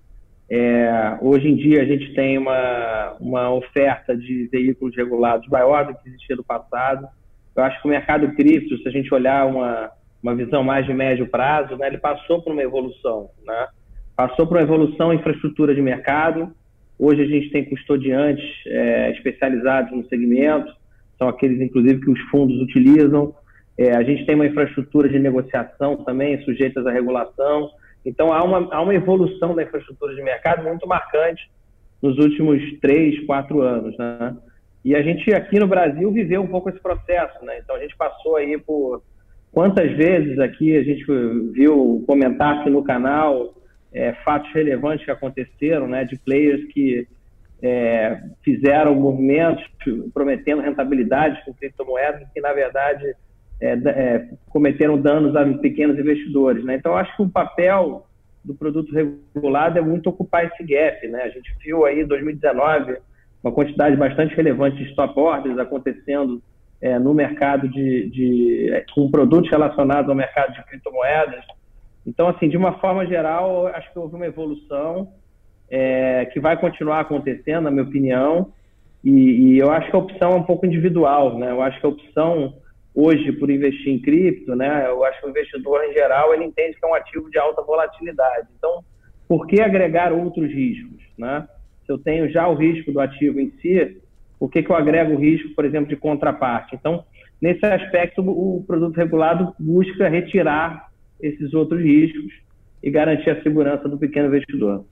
É, 0.48 1.18
hoje 1.20 1.48
em 1.48 1.56
dia 1.56 1.82
a 1.82 1.84
gente 1.84 2.14
tem 2.14 2.38
uma, 2.38 3.16
uma 3.20 3.52
oferta 3.52 4.16
de 4.16 4.48
veículos 4.50 4.96
regulados 4.96 5.48
maior 5.48 5.86
do 5.86 5.94
que 5.94 6.08
existia 6.08 6.36
no 6.36 6.44
passado. 6.44 7.06
Eu 7.54 7.64
acho 7.64 7.80
que 7.80 7.88
o 7.88 7.90
mercado 7.90 8.32
cripto, 8.34 8.76
se 8.78 8.88
a 8.88 8.90
gente 8.90 9.12
olhar 9.14 9.46
uma, 9.46 9.90
uma 10.22 10.34
visão 10.34 10.62
mais 10.62 10.84
de 10.86 10.92
médio 10.92 11.26
prazo, 11.28 11.76
né, 11.76 11.86
ele 11.86 11.98
passou 11.98 12.42
por 12.42 12.52
uma 12.52 12.62
evolução, 12.62 13.30
né? 13.44 13.66
Passou 14.14 14.46
por 14.46 14.56
uma 14.56 14.62
evolução 14.62 15.12
em 15.12 15.16
infraestrutura 15.16 15.74
de 15.74 15.82
mercado. 15.82 16.52
Hoje 16.98 17.22
a 17.22 17.26
gente 17.26 17.50
tem 17.50 17.64
custodiantes 17.64 18.44
é, 18.66 19.12
especializados 19.12 19.92
no 19.92 20.06
segmento, 20.08 20.74
são 21.18 21.28
aqueles, 21.28 21.60
inclusive, 21.60 22.00
que 22.00 22.10
os 22.10 22.20
fundos 22.30 22.60
utilizam. 22.60 23.34
É, 23.78 23.94
a 23.96 24.02
gente 24.02 24.24
tem 24.24 24.34
uma 24.34 24.46
infraestrutura 24.46 25.08
de 25.08 25.18
negociação 25.18 25.96
também, 25.98 26.42
sujeitas 26.44 26.86
à 26.86 26.90
regulação. 26.90 27.70
Então, 28.04 28.32
há 28.32 28.42
uma, 28.42 28.74
há 28.74 28.80
uma 28.80 28.94
evolução 28.94 29.54
da 29.54 29.62
infraestrutura 29.62 30.14
de 30.14 30.22
mercado 30.22 30.62
muito 30.64 30.86
marcante 30.86 31.50
nos 32.02 32.18
últimos 32.18 32.60
três, 32.80 33.24
quatro 33.26 33.60
anos. 33.62 33.96
Né? 33.96 34.36
E 34.84 34.94
a 34.94 35.02
gente 35.02 35.34
aqui 35.34 35.58
no 35.58 35.66
Brasil 35.66 36.10
viveu 36.12 36.42
um 36.42 36.46
pouco 36.46 36.70
esse 36.70 36.78
processo, 36.78 37.44
né? 37.44 37.58
Então 37.58 37.74
a 37.74 37.80
gente 37.80 37.96
passou 37.96 38.36
aí 38.36 38.56
por 38.56 39.02
quantas 39.50 39.90
vezes 39.96 40.38
aqui 40.38 40.76
a 40.76 40.82
gente 40.84 41.04
viu 41.52 42.04
comentar 42.06 42.60
aqui 42.60 42.70
no 42.70 42.84
canal 42.84 43.52
é, 43.92 44.12
fatos 44.24 44.52
relevantes 44.52 45.04
que 45.04 45.10
aconteceram, 45.10 45.88
né? 45.88 46.04
De 46.04 46.16
players 46.18 46.64
que 46.72 47.08
é, 47.62 48.20
fizeram 48.42 48.94
movimentos 48.94 49.64
prometendo 50.12 50.62
rentabilidade 50.62 51.42
com 51.44 51.54
criptomoedas 51.54 52.28
que 52.32 52.40
na 52.40 52.52
verdade 52.52 53.14
é, 53.60 53.72
é, 53.72 54.28
cometeram 54.50 55.00
danos 55.00 55.34
a 55.34 55.44
pequenos 55.58 55.98
investidores, 55.98 56.62
né? 56.64 56.76
Então 56.76 56.96
acho 56.96 57.16
que 57.16 57.22
o 57.22 57.28
papel 57.28 58.06
do 58.44 58.54
produto 58.54 58.92
regulado 58.94 59.78
é 59.78 59.82
muito 59.82 60.08
ocupar 60.08 60.44
esse 60.44 60.62
gap, 60.62 61.08
né? 61.08 61.22
A 61.22 61.28
gente 61.30 61.54
viu 61.64 61.84
aí 61.84 62.02
em 62.02 62.06
2019 62.06 62.98
uma 63.42 63.52
quantidade 63.52 63.96
bastante 63.96 64.34
relevante 64.34 64.76
de 64.76 64.90
stop 64.90 65.18
orders 65.18 65.58
acontecendo 65.58 66.42
é, 66.80 66.98
no 66.98 67.14
mercado 67.14 67.68
de, 67.68 68.10
de 68.10 68.84
com 68.94 69.10
produtos 69.10 69.50
relacionados 69.50 70.08
ao 70.08 70.14
mercado 70.14 70.52
de 70.52 70.64
criptomoedas. 70.66 71.44
Então, 72.06 72.28
assim, 72.28 72.48
de 72.48 72.56
uma 72.56 72.78
forma 72.78 73.06
geral, 73.06 73.66
acho 73.68 73.90
que 73.92 73.98
houve 73.98 74.14
uma 74.14 74.26
evolução 74.26 75.12
é, 75.70 76.26
que 76.26 76.40
vai 76.40 76.58
continuar 76.58 77.00
acontecendo, 77.00 77.64
na 77.64 77.70
minha 77.70 77.84
opinião, 77.84 78.52
e, 79.04 79.10
e, 79.10 79.58
eu 79.58 79.70
acho 79.70 79.88
que 79.88 79.96
a 79.96 80.00
opção 80.00 80.32
é 80.32 80.36
um 80.36 80.42
pouco 80.42 80.66
individual, 80.66 81.38
né? 81.38 81.50
Eu 81.50 81.62
acho 81.62 81.78
que 81.78 81.86
a 81.86 81.90
opção 81.90 82.54
hoje 82.94 83.30
por 83.32 83.50
investir 83.50 83.92
em 83.92 84.00
cripto, 84.00 84.56
né? 84.56 84.86
Eu 84.88 85.04
acho 85.04 85.20
que 85.20 85.26
o 85.26 85.30
investidor 85.30 85.84
em 85.84 85.92
geral 85.92 86.34
ele 86.34 86.44
entende 86.44 86.76
que 86.76 86.84
é 86.84 86.88
um 86.88 86.94
ativo 86.94 87.30
de 87.30 87.38
alta 87.38 87.62
volatilidade. 87.62 88.48
Então, 88.58 88.82
por 89.28 89.46
que 89.46 89.60
agregar 89.60 90.12
outros 90.12 90.50
riscos, 90.50 91.02
né? 91.16 91.46
se 91.86 91.92
eu 91.92 91.98
tenho 91.98 92.28
já 92.30 92.46
o 92.48 92.54
risco 92.54 92.92
do 92.92 93.00
ativo 93.00 93.40
em 93.40 93.52
si, 93.62 93.96
por 94.38 94.50
que, 94.50 94.62
que 94.62 94.70
eu 94.70 94.76
agrego 94.76 95.14
o 95.14 95.18
risco, 95.18 95.54
por 95.54 95.64
exemplo, 95.64 95.88
de 95.88 95.96
contraparte? 95.96 96.74
Então, 96.74 97.04
nesse 97.40 97.64
aspecto, 97.64 98.20
o 98.20 98.62
produto 98.66 98.96
regulado 98.96 99.54
busca 99.58 100.08
retirar 100.08 100.88
esses 101.22 101.54
outros 101.54 101.80
riscos 101.80 102.32
e 102.82 102.90
garantir 102.90 103.30
a 103.30 103.42
segurança 103.42 103.88
do 103.88 103.96
pequeno 103.96 104.26
investidor. 104.26 104.84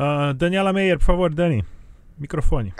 Uh, 0.00 0.32
Daniela 0.32 0.72
Meyer, 0.72 0.98
por 0.98 1.04
favor, 1.04 1.34
Dani, 1.34 1.62
microfone. 2.18 2.72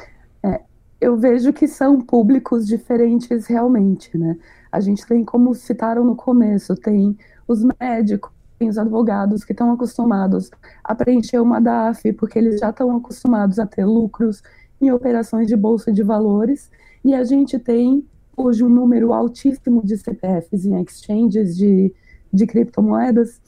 É, 0.42 0.58
eu 0.98 1.18
vejo 1.18 1.52
que 1.52 1.68
são 1.68 2.00
públicos 2.00 2.66
diferentes 2.66 3.46
realmente, 3.46 4.16
né? 4.16 4.38
A 4.72 4.80
gente 4.80 5.06
tem, 5.06 5.22
como 5.22 5.54
citaram 5.54 6.02
no 6.02 6.16
começo, 6.16 6.74
tem 6.74 7.18
os 7.46 7.62
médicos, 7.78 8.32
tem 8.58 8.70
os 8.70 8.78
advogados 8.78 9.44
que 9.44 9.52
estão 9.52 9.70
acostumados 9.70 10.50
a 10.82 10.94
preencher 10.94 11.40
uma 11.40 11.60
DAF, 11.60 12.10
porque 12.14 12.38
eles 12.38 12.58
já 12.58 12.70
estão 12.70 12.96
acostumados 12.96 13.58
a 13.58 13.66
ter 13.66 13.84
lucros 13.84 14.42
em 14.80 14.90
operações 14.90 15.46
de 15.46 15.56
bolsa 15.56 15.92
de 15.92 16.02
valores, 16.02 16.70
e 17.04 17.14
a 17.14 17.22
gente 17.22 17.58
tem 17.58 18.02
hoje 18.34 18.64
um 18.64 18.70
número 18.70 19.12
altíssimo 19.12 19.84
de 19.84 19.98
CPFs 19.98 20.64
em 20.64 20.80
exchanges 20.80 21.54
de, 21.54 21.94
de 22.32 22.46
criptomoedas, 22.46 23.42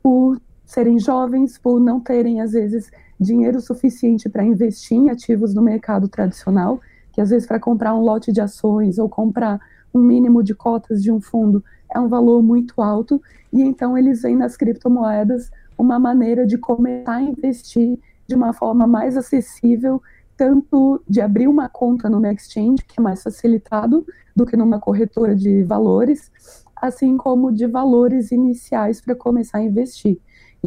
por 0.00 0.40
serem 0.76 0.98
jovens, 0.98 1.56
por 1.56 1.80
não 1.80 1.98
terem, 1.98 2.42
às 2.42 2.52
vezes, 2.52 2.90
dinheiro 3.18 3.62
suficiente 3.62 4.28
para 4.28 4.44
investir 4.44 4.98
em 4.98 5.08
ativos 5.08 5.54
no 5.54 5.62
mercado 5.62 6.06
tradicional, 6.06 6.78
que 7.14 7.20
às 7.22 7.30
vezes 7.30 7.48
para 7.48 7.58
comprar 7.58 7.94
um 7.94 8.00
lote 8.00 8.30
de 8.30 8.42
ações 8.42 8.98
ou 8.98 9.08
comprar 9.08 9.58
um 9.94 10.00
mínimo 10.00 10.42
de 10.42 10.54
cotas 10.54 11.02
de 11.02 11.10
um 11.10 11.18
fundo 11.18 11.64
é 11.90 11.98
um 11.98 12.08
valor 12.08 12.42
muito 12.42 12.82
alto, 12.82 13.22
e 13.50 13.62
então 13.62 13.96
eles 13.96 14.20
veem 14.20 14.36
nas 14.36 14.54
criptomoedas 14.54 15.50
uma 15.78 15.98
maneira 15.98 16.46
de 16.46 16.58
começar 16.58 17.14
a 17.14 17.22
investir 17.22 17.98
de 18.26 18.34
uma 18.34 18.52
forma 18.52 18.86
mais 18.86 19.16
acessível, 19.16 20.02
tanto 20.36 21.00
de 21.08 21.22
abrir 21.22 21.48
uma 21.48 21.70
conta 21.70 22.10
no 22.10 22.20
exchange, 22.26 22.84
que 22.86 23.00
é 23.00 23.02
mais 23.02 23.22
facilitado 23.22 24.04
do 24.34 24.44
que 24.44 24.58
numa 24.58 24.78
corretora 24.78 25.34
de 25.34 25.62
valores, 25.62 26.30
assim 26.76 27.16
como 27.16 27.50
de 27.50 27.66
valores 27.66 28.30
iniciais 28.30 29.00
para 29.00 29.14
começar 29.14 29.56
a 29.56 29.62
investir. 29.62 30.20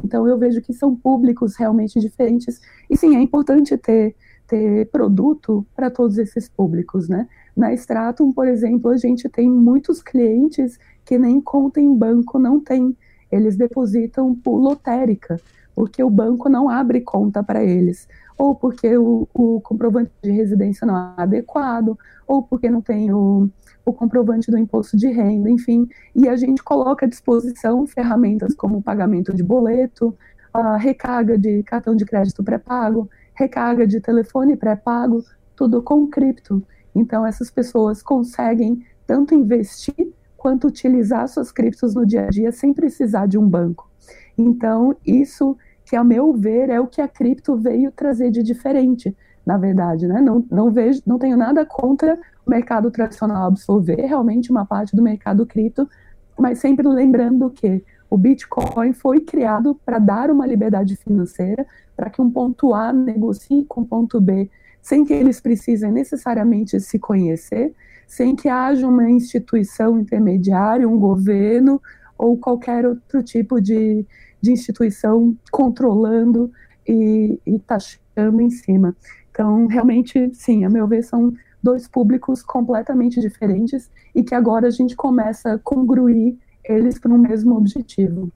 Então 0.03 0.27
eu 0.27 0.37
vejo 0.37 0.61
que 0.61 0.73
são 0.73 0.95
públicos 0.95 1.55
realmente 1.55 1.99
diferentes, 1.99 2.59
e 2.89 2.97
sim, 2.97 3.15
é 3.15 3.21
importante 3.21 3.77
ter 3.77 4.15
ter 4.49 4.89
produto 4.89 5.63
para 5.75 5.91
todos 5.91 6.17
esses 6.17 6.49
públicos, 6.49 7.07
né? 7.07 7.27
Na 7.55 7.71
Stratum, 7.73 8.33
por 8.33 8.47
exemplo, 8.47 8.89
a 8.89 8.97
gente 8.97 9.29
tem 9.29 9.47
muitos 9.47 10.01
clientes 10.01 10.79
que 11.05 11.19
nem 11.19 11.39
conta 11.39 11.79
em 11.79 11.95
banco 11.95 12.39
não 12.39 12.59
tem. 12.59 12.97
Eles 13.31 13.55
depositam 13.55 14.33
por 14.35 14.57
lotérica, 14.57 15.39
porque 15.75 16.03
o 16.03 16.09
banco 16.09 16.49
não 16.49 16.67
abre 16.67 17.01
conta 17.01 17.43
para 17.43 17.63
eles, 17.63 18.07
ou 18.39 18.55
porque 18.55 18.97
o, 18.97 19.27
o, 19.33 19.59
comprovante 19.59 20.11
de 20.23 20.31
residência 20.31 20.87
não 20.87 20.95
é 20.97 21.13
adequado, 21.17 21.99
ou 22.25 22.41
porque 22.41 22.69
não 22.69 22.81
tem 22.81 23.11
o, 23.11 23.49
o 23.85 23.91
comprovante 23.91 24.49
do 24.49 24.57
imposto 24.57 24.95
de 24.95 25.09
renda, 25.11 25.49
enfim. 25.49 25.85
E 26.15 26.29
a 26.29 26.37
gente 26.37 26.63
coloca 26.63 27.05
à 27.05 27.09
disposição 27.09 27.85
ferramentas 27.85 28.55
como 28.55 28.81
pagamento 28.81 29.35
de 29.35 29.43
boleto, 29.43 30.17
a 30.53 30.77
recarga 30.77 31.37
de 31.37 31.61
cartão 31.63 31.93
de 31.93 32.05
crédito 32.05 32.41
pré-pago, 32.41 33.09
recarga 33.33 33.85
de 33.85 33.99
telefone 33.99 34.55
pré-pago, 34.55 35.21
tudo 35.53 35.83
com 35.83 36.07
cripto. 36.07 36.63
Então, 36.95 37.27
essas 37.27 37.51
pessoas 37.51 38.01
conseguem 38.01 38.85
tanto 39.05 39.35
investir 39.35 40.13
quanto 40.37 40.67
utilizar 40.67 41.27
suas 41.27 41.51
criptos 41.51 41.93
no 41.93 42.05
dia 42.05 42.23
a 42.23 42.29
dia 42.29 42.53
sem 42.53 42.73
precisar 42.73 43.27
de 43.27 43.37
um 43.37 43.45
banco. 43.45 43.91
Então, 44.37 44.95
isso 45.05 45.57
que, 45.89 45.95
a 45.95 46.03
meu 46.03 46.31
ver, 46.33 46.69
é 46.69 46.79
o 46.79 46.85
que 46.85 47.01
a 47.01 47.07
cripto 47.07 47.57
veio 47.57 47.91
trazer 47.91 48.29
de 48.29 48.43
diferente, 48.43 49.15
na 49.43 49.57
verdade, 49.57 50.07
né? 50.07 50.21
Não, 50.21 50.45
não 50.51 50.69
vejo, 50.69 51.01
não 51.03 51.17
tenho 51.17 51.35
nada 51.35 51.65
contra 51.65 52.15
o 52.45 52.49
mercado 52.49 52.91
tradicional 52.91 53.47
absorver 53.47 54.05
realmente 54.05 54.51
uma 54.51 54.63
parte 54.63 54.95
do 54.95 55.01
mercado 55.01 55.47
cripto, 55.47 55.89
mas 56.37 56.59
sempre 56.59 56.87
lembrando 56.87 57.49
que 57.49 57.83
o 58.07 58.17
Bitcoin 58.19 58.93
foi 58.93 59.21
criado 59.21 59.79
para 59.83 59.97
dar 59.97 60.29
uma 60.29 60.45
liberdade 60.45 60.95
financeira, 60.95 61.65
para 61.97 62.11
que 62.11 62.21
um 62.21 62.29
ponto 62.29 62.75
A 62.75 62.93
negocie 62.93 63.65
com 63.65 63.81
o 63.81 63.85
ponto 63.85 64.21
B, 64.21 64.47
sem 64.83 65.03
que 65.03 65.13
eles 65.13 65.41
precisem 65.41 65.91
necessariamente 65.91 66.79
se 66.79 66.99
conhecer, 66.99 67.73
sem 68.07 68.35
que 68.35 68.47
haja 68.47 68.87
uma 68.87 69.09
instituição 69.09 69.99
intermediária, 69.99 70.87
um 70.87 70.99
governo 70.99 71.81
ou 72.15 72.37
qualquer 72.37 72.85
outro 72.85 73.23
tipo 73.23 73.59
de, 73.59 74.05
de 74.41 74.51
instituição 74.51 75.35
controlando 75.51 76.51
e, 76.87 77.39
e 77.45 77.59
taxando 77.59 78.41
em 78.41 78.49
cima. 78.49 78.95
Então, 79.31 79.67
realmente, 79.67 80.29
sim, 80.33 80.65
a 80.65 80.69
meu 80.69 80.87
ver, 80.87 81.03
são 81.03 81.33
dois 81.61 81.87
públicos 81.87 82.41
completamente 82.41 83.19
diferentes 83.19 83.89
e 84.15 84.23
que 84.23 84.33
agora 84.33 84.67
a 84.67 84.71
gente 84.71 84.95
começa 84.95 85.53
a 85.53 85.59
congruir 85.59 86.37
eles 86.63 86.99
para 86.99 87.11
um 87.11 87.17
mesmo 87.17 87.55
objetivo. 87.55 88.31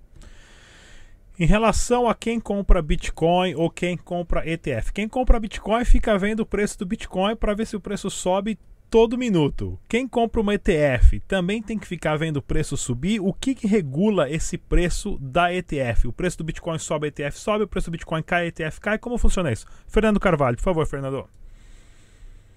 Em 1.39 1.45
relação 1.45 2.07
a 2.07 2.13
quem 2.13 2.39
compra 2.39 2.81
Bitcoin 2.81 3.55
ou 3.55 3.69
quem 3.69 3.97
compra 3.97 4.47
ETF, 4.47 4.93
quem 4.93 5.09
compra 5.09 5.39
Bitcoin 5.39 5.83
fica 5.83 6.17
vendo 6.17 6.41
o 6.41 6.45
preço 6.45 6.77
do 6.77 6.85
Bitcoin 6.85 7.35
para 7.35 7.55
ver 7.55 7.65
se 7.65 7.75
o 7.75 7.81
preço 7.81 8.09
sobe 8.09 8.57
todo 8.93 9.17
minuto. 9.17 9.79
Quem 9.89 10.08
compra 10.08 10.39
uma 10.39 10.53
ETF 10.53 11.19
também 11.27 11.63
tem 11.63 11.79
que 11.79 11.88
ficar 11.88 12.15
vendo 12.15 12.38
o 12.38 12.41
preço 12.43 12.77
subir. 12.77 13.19
O 13.19 13.34
que, 13.34 13.56
que 13.56 13.65
regula 13.65 14.29
esse 14.29 14.56
preço 14.56 15.17
da 15.19 15.51
ETF? 15.51 16.10
O 16.10 16.13
preço 16.13 16.38
do 16.38 16.43
Bitcoin 16.43 16.77
sobe, 16.77 17.08
a 17.08 17.08
ETF 17.08 17.36
sobe, 17.39 17.63
o 17.63 17.67
preço 17.67 17.89
do 17.89 17.93
Bitcoin 17.93 18.21
cai, 18.21 18.43
a 18.43 18.47
ETF 18.49 18.79
cai. 18.79 18.99
Como 18.99 19.17
funciona 19.17 19.51
isso? 19.51 19.65
Fernando 19.88 20.19
Carvalho, 20.19 20.58
por 20.58 20.63
favor, 20.63 20.86
Fernando. 20.86 21.25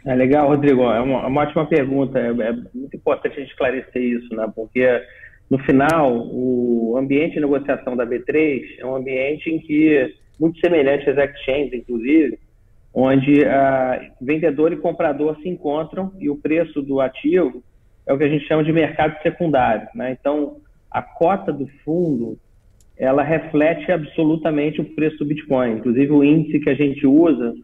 É 0.04 0.14
legal, 0.14 0.48
Rodrigo. 0.48 0.82
É 0.82 1.00
uma, 1.00 1.22
é 1.22 1.26
uma 1.26 1.40
ótima 1.40 1.64
pergunta. 1.64 2.18
É, 2.18 2.28
é, 2.28 2.52
muito 2.74 2.94
importante 2.94 3.38
a 3.38 3.40
gente 3.40 3.52
esclarecer 3.52 4.02
isso, 4.02 4.36
né? 4.36 4.46
Porque 4.54 4.86
no 5.48 5.56
final, 5.60 6.18
o 6.18 6.98
ambiente 6.98 7.36
de 7.36 7.40
negociação 7.40 7.96
da 7.96 8.04
B3 8.04 8.62
é 8.78 8.84
um 8.84 8.94
ambiente 8.94 9.48
em 9.48 9.58
que, 9.58 10.14
muito 10.38 10.60
semelhante 10.60 11.08
às 11.08 11.16
exchanges, 11.16 11.72
inclusive, 11.72 12.38
onde 12.98 13.42
uh, 13.42 14.10
vendedor 14.18 14.72
e 14.72 14.76
comprador 14.78 15.36
se 15.42 15.48
encontram 15.50 16.10
e 16.18 16.30
o 16.30 16.36
preço 16.36 16.80
do 16.80 16.98
ativo 16.98 17.62
é 18.06 18.12
o 18.12 18.16
que 18.16 18.24
a 18.24 18.28
gente 18.28 18.46
chama 18.46 18.64
de 18.64 18.72
mercado 18.72 19.20
secundário. 19.22 19.86
Né? 19.94 20.16
Então, 20.18 20.56
a 20.90 21.02
cota 21.02 21.52
do 21.52 21.66
fundo 21.84 22.38
ela 22.96 23.22
reflete 23.22 23.92
absolutamente 23.92 24.80
o 24.80 24.84
preço 24.94 25.18
do 25.18 25.26
Bitcoin. 25.26 25.72
Inclusive, 25.72 26.10
o 26.10 26.24
índice 26.24 26.58
que 26.58 26.70
a 26.70 26.74
gente 26.74 27.06
usa, 27.06 27.54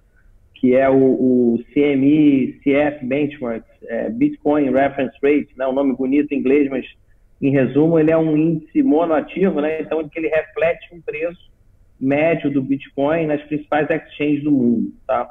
que 0.57 0.75
é 0.75 0.91
o, 0.91 0.95
o 0.95 1.65
CME 1.73 2.61
CF 2.61 3.07
Benchmark, 3.07 3.65
é 3.85 4.11
Bitcoin 4.11 4.71
Reference 4.71 5.17
Rate, 5.23 5.49
né? 5.57 5.67
um 5.67 5.73
nome 5.73 5.97
bonito 5.97 6.33
em 6.33 6.41
inglês, 6.41 6.69
mas 6.69 6.85
em 7.41 7.51
resumo, 7.51 7.99
ele 7.99 8.11
é 8.11 8.19
um 8.19 8.37
índice 8.37 8.83
monoativo, 8.83 9.63
né? 9.63 9.81
então 9.81 10.07
ele 10.15 10.29
reflete 10.29 10.95
um 10.95 11.01
preço 11.01 11.51
médio 12.03 12.51
do 12.51 12.61
Bitcoin 12.61 13.27
nas 13.27 13.41
principais 13.45 13.89
exchanges 13.89 14.43
do 14.43 14.51
mundo. 14.51 14.93
Tá? 15.07 15.29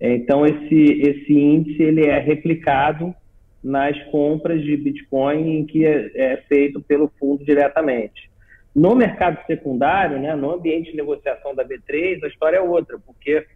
Então, 0.00 0.46
esse, 0.46 1.00
esse 1.02 1.32
índice 1.32 1.82
ele 1.82 2.06
é 2.06 2.18
replicado 2.18 3.14
nas 3.62 4.00
compras 4.04 4.62
de 4.62 4.76
Bitcoin 4.76 5.66
que 5.66 5.84
é, 5.84 6.10
é 6.14 6.36
feito 6.48 6.80
pelo 6.80 7.12
fundo 7.18 7.44
diretamente. 7.44 8.30
No 8.74 8.94
mercado 8.94 9.44
secundário, 9.46 10.18
né, 10.18 10.34
no 10.34 10.52
ambiente 10.52 10.90
de 10.90 10.96
negociação 10.96 11.54
da 11.54 11.64
B3, 11.64 12.22
a 12.22 12.28
história 12.28 12.58
é 12.58 12.60
outra, 12.60 12.98
porque 13.04 13.46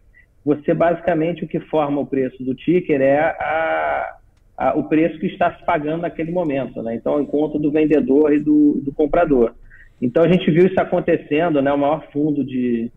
você 0.44 0.72
basicamente 0.72 1.44
o 1.44 1.48
que 1.48 1.60
forma 1.60 2.00
o 2.00 2.06
preço 2.06 2.42
do 2.42 2.54
ticker 2.54 3.00
é 3.00 3.18
a, 3.18 4.16
a, 4.56 4.78
o 4.78 4.84
preço 4.84 5.18
que 5.18 5.26
está 5.26 5.54
se 5.54 5.64
pagando 5.64 6.02
naquele 6.02 6.32
momento, 6.32 6.82
né? 6.82 6.94
Então, 6.94 7.20
encontro 7.20 7.58
do 7.58 7.70
vendedor 7.70 8.32
e 8.32 8.40
do, 8.40 8.80
do 8.82 8.92
comprador. 8.92 9.54
Então, 10.00 10.22
a 10.22 10.28
gente 10.28 10.50
viu 10.50 10.66
isso 10.66 10.80
acontecendo, 10.80 11.60
né? 11.60 11.72
O 11.72 11.78
maior 11.78 12.06
fundo 12.12 12.44
de, 12.44 12.90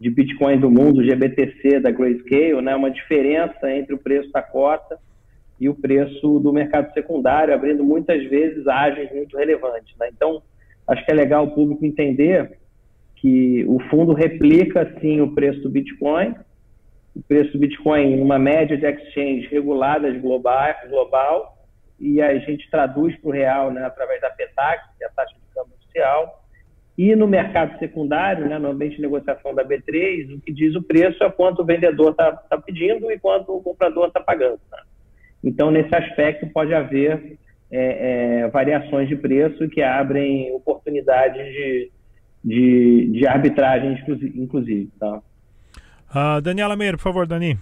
de 0.00 0.10
Bitcoin 0.10 0.58
do 0.58 0.70
mundo, 0.70 1.00
o 1.00 1.04
GBTC 1.04 1.80
da 1.80 1.90
Grayscale, 1.90 2.62
né? 2.62 2.74
Uma 2.74 2.90
diferença 2.90 3.70
entre 3.70 3.94
o 3.94 3.98
preço 3.98 4.30
da 4.32 4.42
cota 4.42 4.98
e 5.60 5.68
o 5.68 5.74
preço 5.74 6.38
do 6.38 6.52
mercado 6.52 6.92
secundário, 6.92 7.52
abrindo 7.52 7.84
muitas 7.84 8.22
vezes 8.28 8.66
áreas 8.66 9.12
muito 9.12 9.36
relevantes, 9.36 9.94
né? 9.98 10.08
Então, 10.14 10.42
acho 10.86 11.04
que 11.04 11.10
é 11.10 11.14
legal 11.14 11.44
o 11.44 11.54
público 11.54 11.84
entender 11.84 12.58
que 13.16 13.64
o 13.66 13.80
fundo 13.90 14.12
replica, 14.12 14.96
sim, 15.00 15.20
o 15.20 15.34
preço 15.34 15.60
do 15.60 15.70
Bitcoin, 15.70 16.34
o 17.14 17.22
preço 17.22 17.52
do 17.52 17.58
Bitcoin 17.58 18.16
numa 18.16 18.38
média 18.38 18.76
de 18.76 18.86
exchange 18.86 19.48
reguladas 19.48 20.20
global, 20.20 20.72
global 20.88 21.58
e 21.98 22.22
a 22.22 22.38
gente 22.38 22.70
traduz 22.70 23.16
para 23.16 23.28
o 23.28 23.32
real 23.32 23.72
né, 23.72 23.84
através 23.84 24.20
da 24.20 24.30
PETAC, 24.30 24.80
que 24.96 25.02
é 25.02 25.08
a 25.08 25.10
taxa 25.10 25.34
de 25.34 25.47
oficial. 25.98 26.44
E 26.96 27.14
no 27.14 27.28
mercado 27.28 27.78
secundário, 27.78 28.48
né, 28.48 28.58
no 28.58 28.70
ambiente 28.70 28.96
de 28.96 29.02
negociação 29.02 29.54
da 29.54 29.64
B3, 29.64 30.36
o 30.36 30.40
que 30.40 30.52
diz 30.52 30.74
o 30.74 30.82
preço 30.82 31.22
é 31.22 31.30
quanto 31.30 31.62
o 31.62 31.64
vendedor 31.64 32.10
está 32.10 32.32
tá 32.32 32.58
pedindo 32.58 33.10
e 33.10 33.18
quanto 33.18 33.56
o 33.56 33.62
comprador 33.62 34.08
está 34.08 34.20
pagando. 34.20 34.60
Né? 34.72 34.78
Então, 35.44 35.70
nesse 35.70 35.94
aspecto, 35.94 36.48
pode 36.48 36.74
haver 36.74 37.38
é, 37.70 38.40
é, 38.40 38.48
variações 38.48 39.08
de 39.08 39.14
preço 39.14 39.68
que 39.68 39.80
abrem 39.80 40.52
oportunidades 40.52 41.46
de, 41.46 41.90
de, 42.44 43.10
de 43.12 43.26
arbitragem, 43.28 43.96
inclusive. 44.34 44.90
Tá? 44.98 45.22
Uh, 46.10 46.40
Daniela 46.40 46.74
Meira, 46.74 46.96
por 46.96 47.04
favor, 47.04 47.26
Dani. 47.28 47.56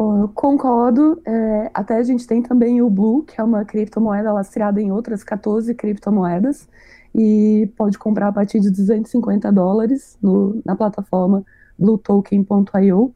Eu 0.00 0.28
concordo. 0.28 1.20
É, 1.26 1.70
até 1.74 1.96
a 1.96 2.02
gente 2.02 2.26
tem 2.26 2.42
também 2.42 2.80
o 2.80 2.88
Blue, 2.88 3.22
que 3.22 3.40
é 3.40 3.44
uma 3.44 3.64
criptomoeda 3.64 4.32
lastreada 4.32 4.80
em 4.80 4.90
outras 4.90 5.22
14 5.22 5.74
criptomoedas 5.74 6.66
e 7.14 7.70
pode 7.76 7.98
comprar 7.98 8.28
a 8.28 8.32
partir 8.32 8.60
de 8.60 8.70
250 8.70 9.52
dólares 9.52 10.16
no, 10.22 10.62
na 10.64 10.74
plataforma 10.74 11.44
bluetoken.io. 11.78 13.14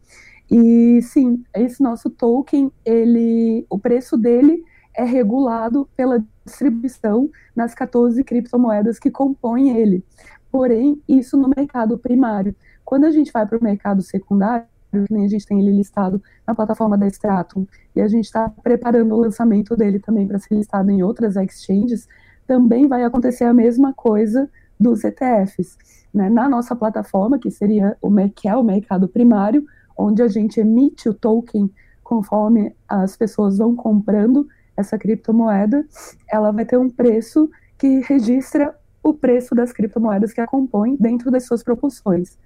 E 0.51 1.01
sim, 1.03 1.42
esse 1.55 1.83
nosso 1.83 2.11
token, 2.11 2.70
ele, 2.85 3.66
o 3.70 3.79
preço 3.79 4.16
dele 4.18 4.62
é 4.94 5.05
regulado 5.05 5.88
pela 5.97 6.23
distribuição 6.44 7.31
nas 7.57 7.75
14 7.75 8.23
criptomoedas 8.23 8.99
que 8.99 9.11
compõem 9.11 9.77
ele. 9.77 10.05
Porém, 10.51 11.03
isso 11.09 11.37
no 11.37 11.49
mercado 11.49 11.97
primário. 11.97 12.55
Quando 12.85 13.05
a 13.05 13.11
gente 13.11 13.33
vai 13.33 13.47
para 13.47 13.59
o 13.59 13.64
mercado 13.64 14.03
secundário, 14.03 14.66
que 15.03 15.13
nem 15.13 15.25
a 15.25 15.29
gente 15.29 15.47
tem 15.47 15.61
ele 15.61 15.77
listado 15.77 16.23
na 16.47 16.55
plataforma 16.55 16.97
da 16.97 17.07
Stratum, 17.09 17.67
e 17.97 18.01
a 18.01 18.07
gente 18.07 18.27
está 18.27 18.49
preparando 18.63 19.15
o 19.15 19.21
lançamento 19.21 19.77
dele 19.77 19.99
também 19.99 20.27
para 20.27 20.39
ser 20.39 20.55
listado 20.55 20.91
em 20.91 21.03
outras 21.03 21.35
exchanges, 21.37 22.07
também 22.47 22.87
vai 22.87 23.03
acontecer 23.03 23.45
a 23.45 23.53
mesma 23.53 23.93
coisa 23.93 24.49
dos 24.79 25.03
ETFs. 25.03 25.77
Né? 26.13 26.29
Na 26.31 26.49
nossa 26.49 26.77
plataforma, 26.77 27.39
que 27.39 27.51
seria 27.51 27.97
o 28.01 28.11
que 28.29 28.49
é 28.49 28.57
o 28.57 28.63
mercado 28.63 29.09
primário, 29.09 29.65
onde 29.97 30.23
a 30.23 30.29
gente 30.29 30.61
emite 30.61 31.09
o 31.09 31.15
token 31.15 31.71
conforme 32.03 32.75
as 32.89 33.17
pessoas 33.17 33.59
vão 33.59 33.75
comprando 33.75 34.47
essa 34.77 34.99
criptomoeda, 34.99 35.85
ela 36.31 36.53
vai 36.53 36.65
ter 36.65 36.77
um 36.77 36.91
preço 36.91 37.51
que 37.79 38.01
registra 38.01 38.75
o 39.05 39.12
preço 39.12 39.55
das 39.55 39.71
criptomoedas 39.71 40.33
que 40.33 40.40
a 40.40 40.47
compõem 40.47 40.97
dentro 40.99 41.31
das 41.31 41.45
suas 41.45 41.62
proporções. 41.62 42.38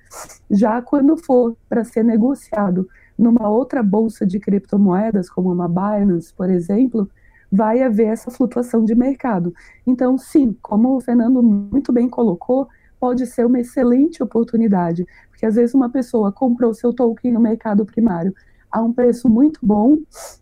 Já 0.50 0.82
quando 0.82 1.16
for 1.16 1.56
para 1.68 1.84
ser 1.84 2.02
negociado 2.02 2.88
numa 3.16 3.48
outra 3.48 3.80
bolsa 3.80 4.26
de 4.26 4.40
criptomoedas, 4.40 5.30
como 5.30 5.52
uma 5.52 5.68
Binance, 5.68 6.34
por 6.34 6.50
exemplo, 6.50 7.08
vai 7.50 7.80
haver 7.80 8.08
essa 8.08 8.30
flutuação 8.30 8.84
de 8.84 8.94
mercado. 8.94 9.54
Então, 9.86 10.18
sim, 10.18 10.56
como 10.60 10.96
o 10.96 11.00
Fernando 11.00 11.40
muito 11.42 11.92
bem 11.92 12.08
colocou, 12.08 12.68
pode 12.98 13.24
ser 13.26 13.46
uma 13.46 13.60
excelente 13.60 14.20
oportunidade, 14.20 15.06
porque 15.30 15.46
às 15.46 15.54
vezes 15.54 15.74
uma 15.74 15.88
pessoa 15.88 16.32
comprou 16.32 16.74
seu 16.74 16.92
token 16.92 17.32
no 17.32 17.40
mercado 17.40 17.86
primário 17.86 18.34
a 18.70 18.82
um 18.82 18.92
preço 18.92 19.28
muito 19.28 19.60
bom, 19.62 19.96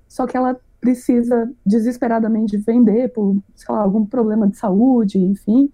só 0.08 0.26
que 0.26 0.36
ela 0.36 0.58
precisa 0.80 1.50
desesperadamente 1.64 2.56
vender 2.56 3.08
por, 3.12 3.36
sei 3.54 3.74
lá, 3.74 3.82
algum 3.82 4.06
problema 4.06 4.48
de 4.48 4.56
saúde, 4.56 5.18
enfim, 5.18 5.70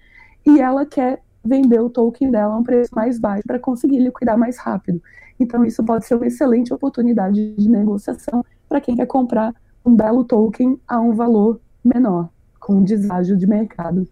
e 0.47 0.61
ela 0.61 0.85
quer 0.85 1.23
vender 1.45 1.81
o 1.81 1.91
token 1.91 2.31
dela 2.31 2.55
a 2.55 2.59
um 2.59 2.63
preço 2.63 2.95
mais 2.95 3.19
baixo 3.19 3.43
para 3.47 3.59
conseguir 3.59 3.99
liquidar 3.99 4.39
mais 4.39 4.59
rápido. 4.59 5.03
Então, 5.39 5.65
isso 5.65 5.83
pode 5.85 6.07
ser 6.07 6.15
uma 6.15 6.27
excelente 6.27 6.73
oportunidade 6.73 7.55
de 7.57 7.69
negociação 7.69 8.45
para 8.69 8.81
quem 8.81 8.95
quer 8.95 9.07
comprar 9.07 9.55
um 9.85 9.95
belo 9.95 10.25
token 10.25 10.79
a 10.87 11.01
um 11.01 11.13
valor 11.15 11.61
menor, 11.85 12.29
com 12.61 12.83
deságio 12.83 13.37
de 13.37 13.47
mercado. 13.47 14.07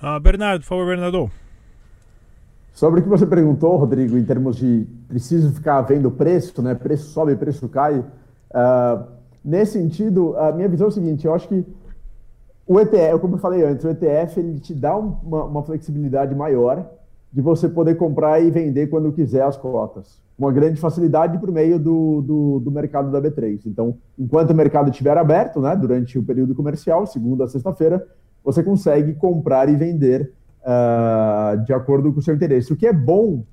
Ah, 0.00 0.18
Bernardo, 0.20 0.60
por 0.60 0.68
favor, 0.68 0.86
Bernardo. 0.86 1.30
Sobre 2.72 3.00
o 3.00 3.02
que 3.02 3.08
você 3.08 3.26
perguntou, 3.26 3.76
Rodrigo, 3.76 4.16
em 4.16 4.24
termos 4.24 4.56
de 4.56 4.86
preciso 5.08 5.52
ficar 5.52 5.80
vendo 5.82 6.10
preço, 6.10 6.62
né? 6.62 6.74
Preço 6.74 7.10
sobe, 7.10 7.34
preço 7.34 7.68
cai. 7.68 7.98
Uh, 7.98 9.04
nesse 9.44 9.72
sentido, 9.72 10.36
a 10.36 10.52
minha 10.52 10.68
visão 10.68 10.86
é 10.86 10.88
o 10.88 10.92
seguinte: 10.92 11.26
eu 11.26 11.34
acho 11.34 11.48
que 11.48 11.66
o 12.68 12.78
ETF, 12.78 13.18
como 13.20 13.36
eu 13.36 13.38
falei 13.38 13.64
antes, 13.64 13.82
o 13.82 13.88
ETF 13.88 14.38
ele 14.38 14.60
te 14.60 14.74
dá 14.74 14.94
uma, 14.94 15.44
uma 15.44 15.62
flexibilidade 15.62 16.34
maior 16.34 16.86
de 17.32 17.40
você 17.40 17.66
poder 17.66 17.94
comprar 17.94 18.40
e 18.40 18.50
vender 18.50 18.88
quando 18.88 19.10
quiser 19.10 19.42
as 19.42 19.56
cotas. 19.56 20.20
Uma 20.38 20.52
grande 20.52 20.78
facilidade 20.78 21.38
por 21.38 21.50
meio 21.50 21.78
do, 21.78 22.20
do, 22.20 22.60
do, 22.60 22.70
mercado 22.70 23.10
da 23.10 23.20
B3. 23.22 23.62
Então, 23.66 23.96
enquanto 24.18 24.50
o 24.50 24.54
mercado 24.54 24.90
estiver 24.90 25.16
aberto, 25.16 25.60
né, 25.60 25.74
durante 25.74 26.18
o 26.18 26.22
período 26.22 26.54
comercial, 26.54 27.06
segunda 27.06 27.44
a 27.44 27.48
sexta-feira, 27.48 28.06
você 28.44 28.62
consegue 28.62 29.14
comprar 29.14 29.68
e 29.70 29.74
vender 29.74 30.32
uh, 30.62 31.64
de 31.64 31.72
acordo 31.72 32.12
com 32.12 32.20
o 32.20 32.22
seu 32.22 32.34
interesse. 32.34 32.72
O 32.72 32.76
que 32.76 32.86
é 32.86 32.92
bom, 32.92 33.44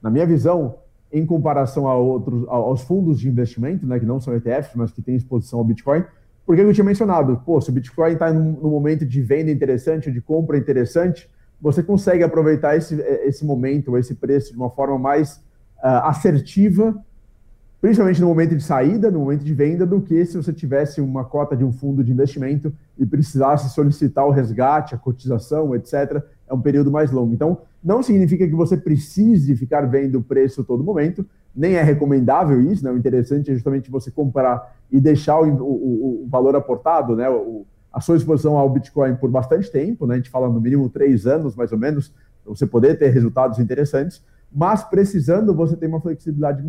na 0.00 0.10
minha 0.10 0.26
visão, 0.26 0.74
em 1.10 1.24
comparação 1.24 1.88
a 1.88 1.96
outros, 1.96 2.46
aos 2.48 2.82
fundos 2.82 3.18
de 3.18 3.28
investimento, 3.28 3.86
né, 3.86 3.98
que 3.98 4.06
não 4.06 4.20
são 4.20 4.34
ETFs, 4.34 4.74
mas 4.74 4.92
que 4.92 5.00
têm 5.00 5.16
exposição 5.16 5.58
ao 5.58 5.64
Bitcoin, 5.64 6.04
porque 6.46 6.62
eu 6.62 6.72
tinha 6.72 6.84
mencionado, 6.84 7.42
pô, 7.44 7.60
se 7.60 7.70
o 7.70 7.72
Bitcoin 7.72 8.12
está 8.12 8.32
num, 8.32 8.70
momento 8.70 9.04
de 9.04 9.20
venda 9.20 9.50
interessante, 9.50 10.12
de 10.12 10.20
compra 10.20 10.56
interessante, 10.56 11.28
você 11.60 11.82
consegue 11.82 12.22
aproveitar 12.22 12.76
esse, 12.76 12.94
esse 13.24 13.44
momento, 13.44 13.98
esse 13.98 14.14
preço 14.14 14.52
de 14.52 14.56
uma 14.56 14.70
forma 14.70 14.98
mais 14.98 15.36
uh, 15.82 16.04
assertiva 16.04 16.94
principalmente 17.80 18.20
no 18.20 18.26
momento 18.26 18.56
de 18.56 18.64
saída, 18.64 19.10
no 19.10 19.20
momento 19.20 19.44
de 19.44 19.54
venda, 19.54 19.86
do 19.86 20.00
que 20.00 20.24
se 20.24 20.36
você 20.36 20.52
tivesse 20.52 21.00
uma 21.00 21.24
cota 21.24 21.56
de 21.56 21.64
um 21.64 21.72
fundo 21.72 22.02
de 22.02 22.10
investimento 22.10 22.72
e 22.98 23.04
precisasse 23.04 23.72
solicitar 23.72 24.26
o 24.26 24.30
resgate, 24.30 24.94
a 24.94 24.98
cotização, 24.98 25.74
etc. 25.74 26.22
É 26.48 26.54
um 26.54 26.60
período 26.60 26.90
mais 26.90 27.10
longo. 27.10 27.32
Então, 27.32 27.58
não 27.84 28.02
significa 28.02 28.44
que 28.44 28.54
você 28.54 28.76
precise 28.76 29.54
ficar 29.54 29.82
vendo 29.82 30.18
o 30.18 30.22
preço 30.22 30.64
todo 30.64 30.82
momento, 30.82 31.24
nem 31.56 31.74
é 31.74 31.82
recomendável 31.82 32.60
isso, 32.60 32.84
né? 32.84 32.90
O 32.90 32.98
interessante 32.98 33.50
é 33.50 33.54
justamente 33.54 33.90
você 33.90 34.10
comprar 34.10 34.76
e 34.90 35.00
deixar 35.00 35.40
o, 35.40 35.46
o, 35.62 36.24
o 36.24 36.28
valor 36.28 36.54
aportado, 36.54 37.16
né? 37.16 37.28
O, 37.30 37.64
a 37.92 38.00
sua 38.00 38.16
exposição 38.16 38.56
ao 38.58 38.68
Bitcoin 38.68 39.16
por 39.16 39.30
bastante 39.30 39.70
tempo, 39.70 40.06
né? 40.06 40.14
A 40.14 40.16
gente 40.18 40.30
fala 40.30 40.48
no 40.48 40.60
mínimo 40.60 40.88
três 40.90 41.26
anos, 41.26 41.56
mais 41.56 41.72
ou 41.72 41.78
menos, 41.78 42.12
você 42.44 42.66
poder 42.66 42.98
ter 42.98 43.08
resultados 43.08 43.58
interessantes 43.58 44.22
mas 44.52 44.82
precisando 44.84 45.54
você 45.54 45.76
tem 45.76 45.88
uma 45.88 46.00
flexibilidade 46.00 46.64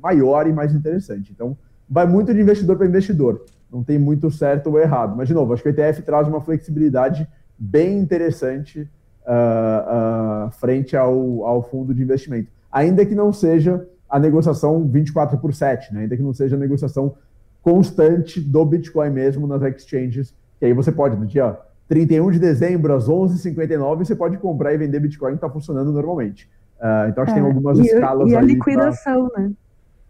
maior 0.00 0.46
e 0.46 0.52
mais 0.52 0.74
interessante. 0.74 1.32
Então, 1.32 1.56
vai 1.88 2.06
muito 2.06 2.32
de 2.32 2.40
investidor 2.40 2.76
para 2.76 2.86
investidor. 2.86 3.44
Não 3.70 3.82
tem 3.82 3.98
muito 3.98 4.30
certo 4.30 4.68
ou 4.68 4.78
errado. 4.78 5.16
Mas, 5.16 5.28
de 5.28 5.34
novo, 5.34 5.52
acho 5.52 5.62
que 5.62 5.68
o 5.68 5.70
ETF 5.70 6.02
traz 6.02 6.28
uma 6.28 6.40
flexibilidade 6.40 7.26
bem 7.58 7.98
interessante 7.98 8.88
uh, 9.26 10.46
uh, 10.46 10.50
frente 10.52 10.96
ao, 10.96 11.44
ao 11.44 11.62
fundo 11.62 11.94
de 11.94 12.02
investimento. 12.02 12.50
Ainda 12.70 13.04
que 13.04 13.14
não 13.14 13.32
seja 13.32 13.86
a 14.12 14.18
negociação 14.18 14.86
24 14.86 15.38
por 15.38 15.54
7, 15.54 15.94
né? 15.94 16.02
ainda 16.02 16.14
que 16.14 16.22
não 16.22 16.34
seja 16.34 16.54
a 16.54 16.58
negociação 16.58 17.14
constante 17.62 18.38
do 18.38 18.62
Bitcoin 18.62 19.08
mesmo 19.08 19.46
nas 19.46 19.62
exchanges, 19.62 20.34
que 20.58 20.66
aí 20.66 20.74
você 20.74 20.92
pode, 20.92 21.16
no 21.16 21.24
dia 21.24 21.58
31 21.88 22.30
de 22.30 22.38
dezembro, 22.38 22.92
às 22.92 23.08
11h59, 23.08 23.98
você 23.98 24.14
pode 24.14 24.36
comprar 24.36 24.74
e 24.74 24.76
vender 24.76 25.00
Bitcoin, 25.00 25.32
está 25.32 25.48
funcionando 25.48 25.90
normalmente. 25.90 26.44
Uh, 26.78 27.08
então, 27.08 27.24
acho 27.24 27.32
que 27.32 27.38
é, 27.38 27.42
tem 27.42 27.50
algumas 27.50 27.78
e, 27.78 27.82
escalas 27.86 28.30
E 28.30 28.36
a 28.36 28.40
liquidação, 28.42 29.30
pra... 29.30 29.42
né? 29.44 29.52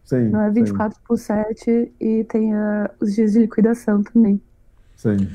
Sim. 0.03 0.31
Não 0.31 0.41
é 0.41 0.51
24 0.51 0.97
sim. 0.97 1.03
por 1.07 1.17
7 1.17 1.93
e 2.01 2.25
tem 2.25 2.53
uh, 2.53 2.89
os 3.01 3.15
dias 3.15 3.35
de 3.35 3.39
liquidação 3.39 4.03
também. 4.03 4.43
Sim. 4.97 5.29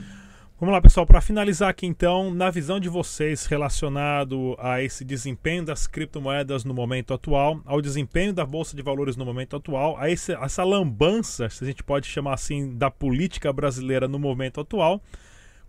Vamos 0.60 0.74
lá, 0.74 0.82
pessoal, 0.82 1.06
para 1.06 1.22
finalizar 1.22 1.70
aqui 1.70 1.86
então, 1.86 2.34
na 2.34 2.50
visão 2.50 2.80
de 2.80 2.90
vocês 2.90 3.46
relacionado 3.46 4.56
a 4.58 4.82
esse 4.82 5.06
desempenho 5.06 5.64
das 5.64 5.86
criptomoedas 5.86 6.64
no 6.64 6.74
momento 6.74 7.14
atual, 7.14 7.62
ao 7.64 7.80
desempenho 7.80 8.34
da 8.34 8.44
bolsa 8.44 8.76
de 8.76 8.82
valores 8.82 9.16
no 9.16 9.24
momento 9.24 9.56
atual, 9.56 9.96
a 10.00 10.10
esse, 10.10 10.34
essa 10.34 10.64
lambança, 10.64 11.48
se 11.48 11.64
a 11.64 11.68
gente 11.68 11.84
pode 11.84 12.08
chamar 12.08 12.34
assim, 12.34 12.76
da 12.76 12.90
política 12.90 13.54
brasileira 13.54 14.08
no 14.08 14.18
momento 14.18 14.60
atual, 14.60 15.00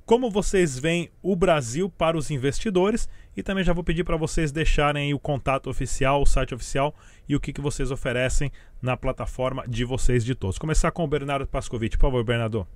como 0.07 0.31
vocês 0.31 0.79
veem 0.79 1.11
o 1.21 1.37
Brasil 1.37 1.91
para 1.91 2.17
os 2.17 2.31
investidores 2.31 3.11
e 3.37 3.43
também 3.43 3.65
já 3.65 3.75
vou 3.75 3.85
pedir 3.85 4.05
para 4.05 4.17
vocês 4.17 4.51
deixarem 4.51 5.13
o 5.13 5.19
contato 5.19 5.69
oficial, 5.69 6.23
o 6.23 6.27
site 6.27 6.55
oficial 6.55 6.95
e 7.29 7.37
o 7.37 7.41
que, 7.41 7.53
que 7.53 7.61
vocês 7.61 7.91
oferecem 7.91 8.51
na 8.81 8.97
plataforma 8.97 9.69
de 9.69 9.85
vocês 9.85 10.25
de 10.25 10.35
todos. 10.35 10.57
Começar 10.57 10.91
com 10.93 11.05
o 11.05 11.09
Bernardo 11.09 11.47
Pascovitch. 11.47 11.97
Por 11.97 12.07
favor, 12.07 12.25
Bernardo. 12.25 12.67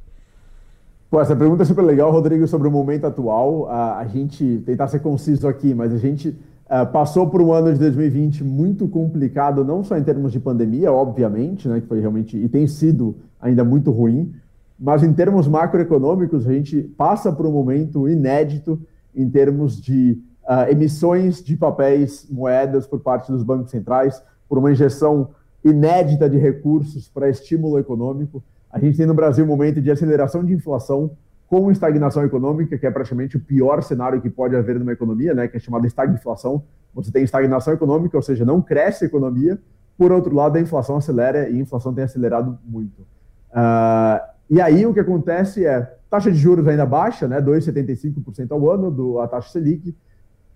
Pô, 1.12 1.20
essa 1.20 1.36
pergunta 1.36 1.62
é 1.62 1.66
super 1.66 1.82
legal, 1.82 2.10
Rodrigo, 2.10 2.48
sobre 2.48 2.66
o 2.66 2.70
momento 2.70 3.06
atual. 3.06 3.68
A, 3.68 3.98
a 3.98 4.06
gente 4.06 4.62
tentar 4.64 4.88
ser 4.88 5.00
conciso 5.00 5.46
aqui, 5.46 5.74
mas 5.74 5.92
a 5.92 5.98
gente 5.98 6.30
uh, 6.30 6.90
passou 6.90 7.28
por 7.28 7.42
um 7.42 7.52
ano 7.52 7.70
de 7.70 7.78
2020 7.78 8.42
muito 8.42 8.88
complicado, 8.88 9.62
não 9.62 9.84
só 9.84 9.98
em 9.98 10.02
termos 10.02 10.32
de 10.32 10.40
pandemia, 10.40 10.90
obviamente, 10.90 11.68
né, 11.68 11.82
que 11.82 11.86
foi 11.86 12.00
realmente 12.00 12.38
e 12.38 12.48
tem 12.48 12.66
sido 12.66 13.14
ainda 13.38 13.62
muito 13.62 13.90
ruim, 13.90 14.32
mas 14.80 15.02
em 15.02 15.12
termos 15.12 15.46
macroeconômicos, 15.46 16.48
a 16.48 16.52
gente 16.54 16.80
passa 16.96 17.30
por 17.30 17.44
um 17.44 17.52
momento 17.52 18.08
inédito 18.08 18.80
em 19.14 19.28
termos 19.28 19.78
de 19.78 20.18
uh, 20.48 20.70
emissões 20.70 21.44
de 21.44 21.58
papéis, 21.58 22.26
moedas 22.30 22.86
por 22.86 23.00
parte 23.00 23.30
dos 23.30 23.42
bancos 23.42 23.70
centrais, 23.70 24.22
por 24.48 24.56
uma 24.56 24.72
injeção 24.72 25.28
inédita 25.62 26.26
de 26.26 26.38
recursos 26.38 27.06
para 27.06 27.28
estímulo 27.28 27.78
econômico. 27.78 28.42
A 28.72 28.78
gente 28.78 28.96
tem 28.96 29.04
no 29.04 29.12
Brasil 29.12 29.44
um 29.44 29.48
momento 29.48 29.82
de 29.82 29.90
aceleração 29.90 30.42
de 30.42 30.54
inflação 30.54 31.14
com 31.46 31.70
estagnação 31.70 32.24
econômica, 32.24 32.78
que 32.78 32.86
é 32.86 32.90
praticamente 32.90 33.36
o 33.36 33.40
pior 33.40 33.82
cenário 33.82 34.22
que 34.22 34.30
pode 34.30 34.56
haver 34.56 34.78
numa 34.78 34.92
economia, 34.92 35.34
né, 35.34 35.46
que 35.46 35.58
é 35.58 35.60
chamada 35.60 35.86
estagflação. 35.86 36.64
Você 36.94 37.12
tem 37.12 37.22
estagnação 37.22 37.74
econômica, 37.74 38.16
ou 38.16 38.22
seja, 38.22 38.42
não 38.42 38.62
cresce 38.62 39.04
a 39.04 39.06
economia. 39.06 39.60
Por 39.98 40.10
outro 40.10 40.34
lado, 40.34 40.56
a 40.56 40.60
inflação 40.60 40.96
acelera 40.96 41.50
e 41.50 41.58
a 41.58 41.60
inflação 41.60 41.92
tem 41.92 42.04
acelerado 42.04 42.58
muito. 42.64 43.02
Uh, 43.50 44.32
e 44.48 44.58
aí 44.62 44.86
o 44.86 44.94
que 44.94 45.00
acontece 45.00 45.66
é 45.66 45.94
taxa 46.08 46.32
de 46.32 46.38
juros 46.38 46.66
ainda 46.66 46.86
baixa, 46.86 47.28
né, 47.28 47.42
2,75% 47.42 48.50
ao 48.52 48.70
ano, 48.70 48.90
do, 48.90 49.20
a 49.20 49.28
taxa 49.28 49.50
Selic. 49.50 49.94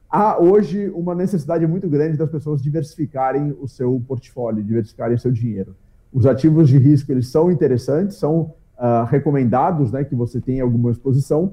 Há 0.09 0.41
hoje 0.41 0.89
uma 0.95 1.15
necessidade 1.15 1.67
muito 1.67 1.91
grande 1.91 2.17
das 2.17 2.31
pessoas 2.31 2.63
diversificarem 2.63 3.55
o 3.61 3.69
seu 3.69 4.03
portfólio, 4.09 4.65
diversificarem 4.65 5.17
o 5.17 5.19
seu 5.19 5.31
dinheiro. 5.31 5.77
Os 6.17 6.25
ativos 6.25 6.71
de 6.71 6.79
risco 6.79 7.13
eles 7.13 7.29
são 7.29 7.51
interessantes, 7.51 8.17
são 8.17 8.55
uh, 8.79 9.05
recomendados 9.07 9.93
né, 9.93 10.03
que 10.03 10.15
você 10.15 10.41
tenha 10.41 10.63
alguma 10.63 10.91
exposição, 10.91 11.53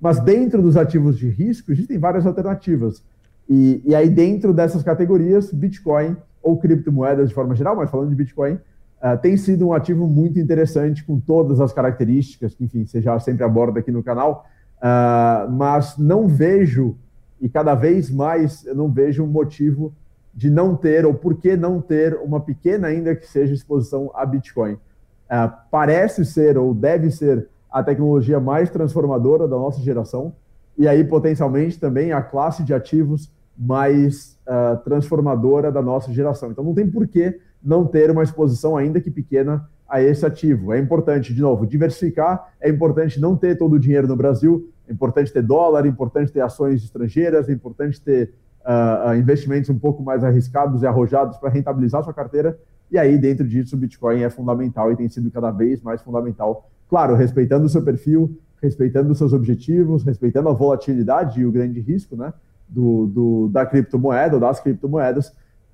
mas 0.00 0.18
dentro 0.18 0.62
dos 0.62 0.78
ativos 0.78 1.18
de 1.18 1.28
risco 1.28 1.70
existem 1.70 1.98
várias 1.98 2.24
alternativas. 2.24 3.04
E, 3.46 3.82
e 3.84 3.94
aí, 3.94 4.08
dentro 4.08 4.54
dessas 4.54 4.82
categorias, 4.82 5.52
Bitcoin 5.52 6.16
ou 6.42 6.56
criptomoedas 6.56 7.28
de 7.28 7.34
forma 7.34 7.54
geral, 7.54 7.76
mas 7.76 7.90
falando 7.90 8.08
de 8.08 8.14
Bitcoin, 8.14 8.54
uh, 8.54 9.18
tem 9.20 9.36
sido 9.36 9.68
um 9.68 9.74
ativo 9.74 10.06
muito 10.06 10.38
interessante 10.38 11.04
com 11.04 11.20
todas 11.20 11.60
as 11.60 11.74
características 11.74 12.54
que, 12.54 12.64
enfim, 12.64 12.86
você 12.86 13.02
já 13.02 13.20
sempre 13.20 13.44
aborda 13.44 13.80
aqui 13.80 13.92
no 13.92 14.02
canal, 14.02 14.46
uh, 14.78 15.52
mas 15.52 15.98
não 15.98 16.26
vejo, 16.26 16.96
e 17.38 17.46
cada 17.46 17.74
vez 17.74 18.10
mais 18.10 18.64
eu 18.64 18.74
não 18.74 18.90
vejo 18.90 19.22
um 19.22 19.26
motivo 19.28 19.92
de 20.38 20.48
não 20.48 20.76
ter, 20.76 21.04
ou 21.04 21.12
por 21.12 21.34
que 21.34 21.56
não 21.56 21.80
ter, 21.80 22.14
uma 22.14 22.38
pequena, 22.38 22.86
ainda 22.86 23.12
que 23.12 23.26
seja, 23.26 23.52
exposição 23.52 24.08
a 24.14 24.24
Bitcoin. 24.24 24.74
Uh, 24.74 25.50
parece 25.68 26.24
ser, 26.24 26.56
ou 26.56 26.72
deve 26.72 27.10
ser, 27.10 27.48
a 27.68 27.82
tecnologia 27.82 28.38
mais 28.38 28.70
transformadora 28.70 29.48
da 29.48 29.56
nossa 29.56 29.80
geração, 29.80 30.32
e 30.78 30.86
aí, 30.86 31.02
potencialmente, 31.02 31.80
também 31.80 32.12
a 32.12 32.22
classe 32.22 32.62
de 32.62 32.72
ativos 32.72 33.32
mais 33.58 34.38
uh, 34.46 34.76
transformadora 34.84 35.72
da 35.72 35.82
nossa 35.82 36.12
geração. 36.12 36.52
Então, 36.52 36.62
não 36.62 36.72
tem 36.72 36.88
por 36.88 37.08
que 37.08 37.40
não 37.60 37.84
ter 37.84 38.08
uma 38.08 38.22
exposição, 38.22 38.76
ainda 38.76 39.00
que 39.00 39.10
pequena, 39.10 39.68
a 39.88 40.00
esse 40.00 40.24
ativo. 40.24 40.72
É 40.72 40.78
importante, 40.78 41.34
de 41.34 41.42
novo, 41.42 41.66
diversificar, 41.66 42.52
é 42.60 42.70
importante 42.70 43.20
não 43.20 43.36
ter 43.36 43.58
todo 43.58 43.72
o 43.72 43.80
dinheiro 43.80 44.06
no 44.06 44.14
Brasil, 44.14 44.70
é 44.86 44.92
importante 44.92 45.32
ter 45.32 45.42
dólar, 45.42 45.84
é 45.84 45.88
importante 45.88 46.30
ter 46.30 46.42
ações 46.42 46.84
estrangeiras, 46.84 47.48
é 47.48 47.52
importante 47.52 48.00
ter 48.00 48.32
uh, 48.64 49.14
investimentos 49.16 49.70
um 49.70 49.78
pouco 49.78 50.02
mais 50.02 50.22
arriscados 50.24 50.82
e 50.82 50.86
arrojados 50.86 51.38
para 51.38 51.50
rentabilizar 51.50 52.02
sua 52.02 52.14
carteira. 52.14 52.58
E 52.90 52.98
aí, 52.98 53.18
dentro 53.18 53.46
disso, 53.46 53.76
o 53.76 53.78
Bitcoin 53.78 54.22
é 54.22 54.30
fundamental 54.30 54.90
e 54.92 54.96
tem 54.96 55.08
sido 55.08 55.30
cada 55.30 55.50
vez 55.50 55.82
mais 55.82 56.00
fundamental. 56.02 56.68
Claro, 56.88 57.14
respeitando 57.14 57.66
o 57.66 57.68
seu 57.68 57.82
perfil, 57.82 58.38
respeitando 58.62 59.12
os 59.12 59.18
seus 59.18 59.32
objetivos, 59.32 60.02
respeitando 60.04 60.48
a 60.48 60.52
volatilidade 60.52 61.40
e 61.40 61.46
o 61.46 61.52
grande 61.52 61.80
risco 61.80 62.16
né, 62.16 62.32
do, 62.68 63.06
do, 63.06 63.48
da 63.48 63.66
criptomoeda 63.66 64.34
ou 64.36 64.40
das 64.40 64.60
criptomoedas, 64.60 65.32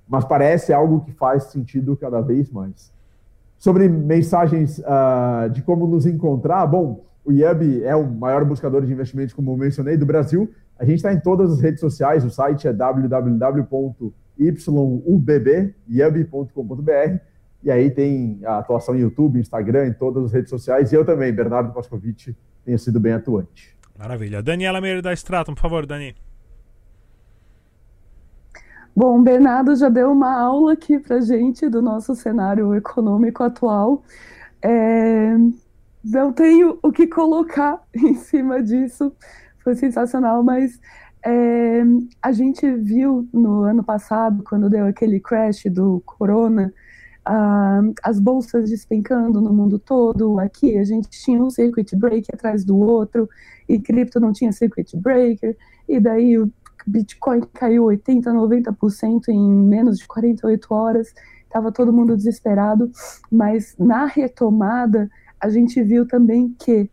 mas 0.08 0.24
parece 0.24 0.72
algo 0.72 1.00
que 1.00 1.12
faz 1.12 1.44
sentido 1.44 1.96
cada 1.96 2.20
vez 2.20 2.50
mais. 2.50 2.92
Sobre 3.56 3.88
mensagens 3.88 4.78
uh, 4.80 5.48
de 5.50 5.62
como 5.62 5.86
nos 5.86 6.04
encontrar, 6.04 6.66
bom, 6.66 7.04
o 7.24 7.32
IUB 7.32 7.82
é 7.84 7.96
o 7.96 8.06
maior 8.06 8.44
buscador 8.44 8.84
de 8.84 8.92
investimentos, 8.92 9.34
como 9.34 9.52
eu 9.52 9.56
mencionei, 9.56 9.96
do 9.96 10.04
Brasil. 10.04 10.52
A 10.78 10.84
gente 10.84 10.96
está 10.96 11.12
em 11.12 11.20
todas 11.20 11.52
as 11.52 11.60
redes 11.60 11.80
sociais, 11.80 12.24
o 12.24 12.30
site 12.30 12.68
é 12.68 12.72
www.yubb.com.br 12.72 14.14
e 17.62 17.70
aí 17.70 17.90
tem 17.90 18.40
a 18.44 18.58
atuação 18.58 18.94
em 18.94 19.00
YouTube, 19.00 19.40
Instagram, 19.40 19.86
em 19.86 19.92
todas 19.94 20.24
as 20.24 20.32
redes 20.32 20.50
sociais. 20.50 20.92
E 20.92 20.94
eu 20.94 21.04
também, 21.04 21.32
Bernardo 21.32 21.72
Pascovitch, 21.72 22.28
tenho 22.62 22.78
sido 22.78 23.00
bem 23.00 23.14
atuante. 23.14 23.74
Maravilha. 23.98 24.42
Daniela 24.42 24.80
Meira 24.80 25.00
da 25.00 25.14
Stratum, 25.14 25.54
por 25.54 25.62
favor, 25.62 25.86
Dani. 25.86 26.14
Bom, 28.94 29.18
o 29.18 29.22
Bernardo 29.22 29.74
já 29.74 29.88
deu 29.88 30.12
uma 30.12 30.38
aula 30.38 30.74
aqui 30.74 30.98
para 30.98 31.20
gente 31.20 31.68
do 31.68 31.80
nosso 31.80 32.14
cenário 32.14 32.74
econômico 32.74 33.42
atual. 33.42 34.02
É, 34.62 35.34
não 36.04 36.32
tenho 36.32 36.78
o 36.82 36.92
que 36.92 37.06
colocar 37.06 37.82
em 37.94 38.14
cima 38.14 38.62
disso, 38.62 39.12
foi 39.62 39.74
sensacional, 39.74 40.42
mas 40.42 40.78
é, 41.24 41.82
a 42.22 42.32
gente 42.32 42.70
viu 42.76 43.26
no 43.32 43.62
ano 43.62 43.82
passado, 43.82 44.42
quando 44.42 44.68
deu 44.68 44.86
aquele 44.86 45.18
crash 45.18 45.64
do 45.70 46.02
corona, 46.04 46.72
as 48.02 48.20
bolsas 48.20 48.68
despencando 48.68 49.40
no 49.40 49.50
mundo 49.50 49.78
todo. 49.78 50.38
Aqui 50.38 50.76
a 50.76 50.84
gente 50.84 51.08
tinha 51.08 51.42
um 51.42 51.48
circuit 51.48 51.96
break 51.96 52.26
atrás 52.32 52.64
do 52.64 52.76
outro, 52.76 53.28
e 53.66 53.78
cripto 53.78 54.20
não 54.20 54.32
tinha 54.32 54.52
circuit 54.52 54.94
breaker, 54.96 55.56
e 55.88 55.98
daí 55.98 56.38
o 56.38 56.52
Bitcoin 56.86 57.40
caiu 57.54 57.84
80%, 57.84 58.24
90% 58.24 59.28
em 59.28 59.40
menos 59.40 59.98
de 59.98 60.06
48 60.06 60.74
horas, 60.74 61.14
estava 61.44 61.72
todo 61.72 61.92
mundo 61.92 62.14
desesperado, 62.14 62.90
mas 63.30 63.74
na 63.78 64.04
retomada 64.04 65.08
a 65.44 65.50
gente 65.50 65.82
viu 65.82 66.08
também 66.08 66.56
que 66.58 66.90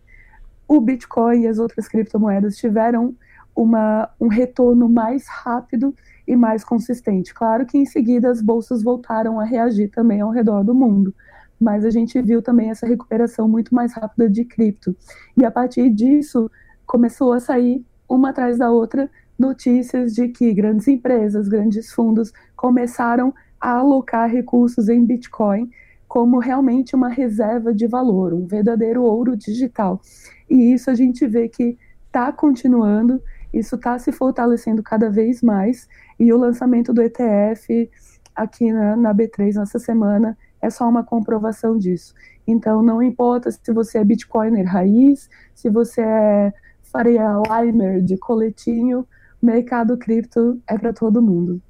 o 0.68 0.82
Bitcoin 0.82 1.44
e 1.44 1.48
as 1.48 1.58
outras 1.58 1.88
criptomoedas 1.88 2.58
tiveram 2.58 3.16
uma, 3.56 4.10
um 4.20 4.28
retorno 4.28 4.90
mais 4.90 5.26
rápido 5.26 5.96
e 6.28 6.36
mais 6.36 6.62
consistente. 6.62 7.34
Claro 7.34 7.66
que 7.66 7.78
em 7.78 7.86
seguida 7.86 8.30
as 8.30 8.42
bolsas 8.42 8.84
voltaram 8.84 9.40
a 9.40 9.46
reagir 9.46 9.90
também 9.90 10.20
ao 10.20 10.32
redor 10.32 10.66
do 10.66 10.76
mundo, 10.76 11.16
mas 11.58 11.86
a 11.86 11.90
gente 11.90 12.22
viu 12.22 12.42
também 12.42 12.70
essa 12.70 12.86
recuperação 12.86 13.48
muito 13.48 13.74
mais 13.74 13.94
rápida 13.94 14.30
de 14.30 14.44
cripto. 14.44 14.94
E 15.38 15.46
a 15.46 15.52
partir 15.52 15.90
disso 15.90 16.52
começou 16.86 17.32
a 17.32 17.40
sair 17.40 17.86
uma 18.08 18.32
atrás 18.32 18.58
da 18.58 18.70
outra 18.70 19.10
notícias 19.40 20.14
de 20.14 20.28
que 20.28 20.54
grandes 20.54 20.90
empresas, 20.90 21.48
grandes 21.48 21.94
fundos 21.94 22.34
começaram 22.58 23.34
a 23.62 23.78
alocar 23.78 24.30
recursos 24.30 24.90
em 24.90 25.06
Bitcoin 25.06 25.72
como 26.12 26.40
realmente 26.40 26.94
uma 26.94 27.08
reserva 27.08 27.74
de 27.74 27.88
valor, 27.88 28.34
um 28.34 28.46
verdadeiro 28.46 29.02
ouro 29.02 29.34
digital. 29.34 30.02
E 30.50 30.74
isso 30.74 30.90
a 30.90 30.94
gente 30.94 31.26
vê 31.26 31.48
que 31.48 31.78
está 32.08 32.34
continuando, 32.34 33.24
isso 33.54 33.78
está 33.78 33.98
se 33.98 34.12
fortalecendo 34.12 34.84
cada 34.84 35.10
vez 35.10 35.42
mais, 35.42 35.88
e 36.20 36.34
o 36.34 36.38
lançamento 36.38 36.92
do 36.92 37.02
ETF 37.02 37.90
aqui 38.36 38.74
na, 38.74 38.98
na 38.98 39.16
B3 39.16 39.56
nessa 39.56 39.80
semana 39.80 40.38
é 40.62 40.70
só 40.70 40.86
uma 40.90 41.02
comprovação 41.02 41.78
disso. 41.78 42.14
Então, 42.46 42.84
não 42.84 43.02
importa 43.02 43.50
se 43.50 43.72
você 43.72 44.00
é 44.00 44.04
Bitcoiner 44.04 44.68
raiz, 44.68 45.30
se 45.56 45.70
você 45.70 46.02
é 46.02 46.54
Faria 46.84 47.42
Limer 47.48 48.02
de 48.02 48.18
coletinho, 48.18 49.08
mercado 49.42 49.98
cripto 49.98 50.62
é 50.68 50.78
para 50.78 50.92
todo 50.92 51.22
mundo. 51.22 51.62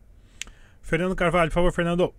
Fernando 0.82 1.16
Carvalho, 1.16 1.52
por 1.52 1.56
favor, 1.56 1.72
Fernando. 1.72 2.12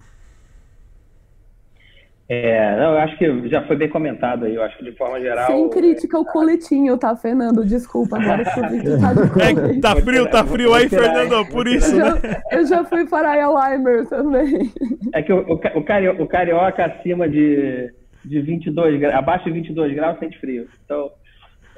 É, 2.34 2.76
não, 2.76 2.92
eu 2.92 2.98
acho 2.98 3.18
que 3.18 3.46
já 3.50 3.60
foi 3.66 3.76
bem 3.76 3.90
comentado 3.90 4.46
aí, 4.46 4.54
eu 4.54 4.62
acho 4.62 4.78
que 4.78 4.84
de 4.84 4.92
forma 4.92 5.20
geral. 5.20 5.48
Sem 5.48 5.68
crítica 5.68 6.16
ao 6.16 6.24
coletinho, 6.24 6.96
tá, 6.96 7.14
Fernando? 7.14 7.62
Desculpa, 7.62 8.16
agora 8.18 8.42
que 8.42 8.58
eu 8.58 8.98
tá 8.98 9.12
de 9.12 9.76
é, 9.76 9.80
Tá 9.80 9.96
frio, 9.96 10.30
tá 10.30 10.42
frio 10.42 10.72
aí, 10.72 10.88
Fernando, 10.88 11.46
por 11.50 11.68
isso, 11.68 11.94
eu 11.94 11.98
né? 11.98 12.20
Já, 12.22 12.42
eu 12.58 12.66
já 12.66 12.84
fui 12.84 13.06
para 13.06 13.32
a 13.32 13.74
Limer 13.74 14.08
também. 14.08 14.72
É 15.12 15.20
que 15.20 15.30
o, 15.30 15.40
o, 15.40 15.52
o, 15.56 15.84
carioca, 15.84 16.22
o 16.22 16.26
carioca 16.26 16.86
acima 16.86 17.28
de, 17.28 17.92
de 18.24 18.40
22 18.40 18.98
graus, 18.98 19.14
abaixo 19.14 19.44
de 19.44 19.50
22 19.50 19.94
graus 19.94 20.18
sente 20.18 20.40
frio. 20.40 20.66
Então, 20.86 21.10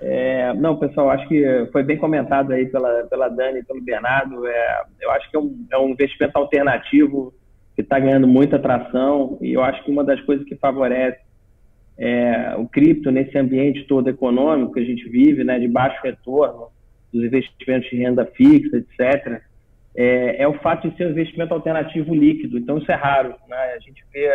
é, 0.01 0.55
não, 0.55 0.77
pessoal, 0.77 1.11
acho 1.11 1.27
que 1.27 1.69
foi 1.73 1.83
bem 1.83 1.99
comentado 1.99 2.53
aí 2.53 2.67
pela, 2.67 3.03
pela 3.11 3.29
Dani 3.29 3.59
e 3.59 3.64
pelo 3.64 3.83
Bernardo. 3.83 4.47
É, 4.47 4.83
eu 5.01 5.11
acho 5.11 5.29
que 5.29 5.37
é 5.37 5.40
um, 5.40 5.67
é 5.73 5.79
um 5.79 5.88
investimento 5.88 6.38
alternativo 6.38 7.35
que 7.75 7.83
está 7.83 7.99
ganhando 7.99 8.27
muita 8.27 8.57
atração 8.57 9.39
e 9.41 9.53
eu 9.53 9.63
acho 9.63 9.83
que 9.85 9.91
uma 9.91 10.05
das 10.05 10.21
coisas 10.21 10.47
que 10.47 10.55
favorece 10.57 11.19
é, 11.97 12.55
o 12.57 12.67
cripto 12.69 13.11
nesse 13.11 13.37
ambiente 13.39 13.85
todo 13.85 14.09
econômico 14.09 14.73
que 14.73 14.81
a 14.81 14.85
gente 14.85 15.09
vive, 15.09 15.45
né, 15.45 15.59
de 15.59 15.69
baixo 15.69 16.01
retorno, 16.03 16.69
dos 17.13 17.25
investimentos 17.25 17.89
de 17.89 17.97
renda 17.97 18.27
fixa, 18.27 18.77
etc., 18.77 19.41
é, 19.97 20.43
é, 20.43 20.49
o 20.49 20.55
fato 20.55 20.91
de 20.91 20.97
ser 20.97 21.07
um 21.07 21.11
investimento 21.11 21.55
alternativo 21.55 22.13
líquido. 22.13 22.59
Então, 22.59 22.79
isso 22.79 22.91
é 22.91 22.97
raro. 22.97 23.33
Né? 23.49 23.57
A 23.57 23.79
gente 23.79 24.05
vê 24.13 24.29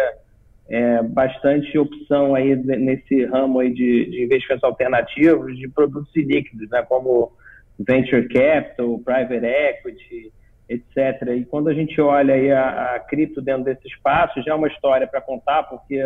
é, 0.70 1.04
bastante 1.04 1.78
opção 1.78 2.34
aí 2.34 2.56
nesse 2.56 3.26
ramo 3.26 3.60
aí 3.60 3.74
de, 3.74 4.06
de 4.06 4.24
investimentos 4.24 4.64
alternativos 4.64 5.58
de 5.58 5.68
produtos 5.68 6.16
ilíquidos, 6.16 6.70
né, 6.70 6.82
como 6.88 7.34
venture 7.78 8.28
capital, 8.30 9.00
private 9.00 9.46
equity, 9.46 10.32
etc. 10.70 11.30
E 11.36 11.46
quando 11.46 11.68
a 11.68 11.74
gente 11.74 12.00
olha 12.00 12.36
aí 12.36 12.52
a, 12.52 12.96
a 12.96 13.00
cripto 13.00 13.42
dentro 13.42 13.64
desse 13.64 13.88
espaço, 13.88 14.42
já 14.44 14.52
é 14.52 14.56
uma 14.56 14.68
história 14.68 15.08
para 15.08 15.20
contar, 15.20 15.64
porque 15.64 16.00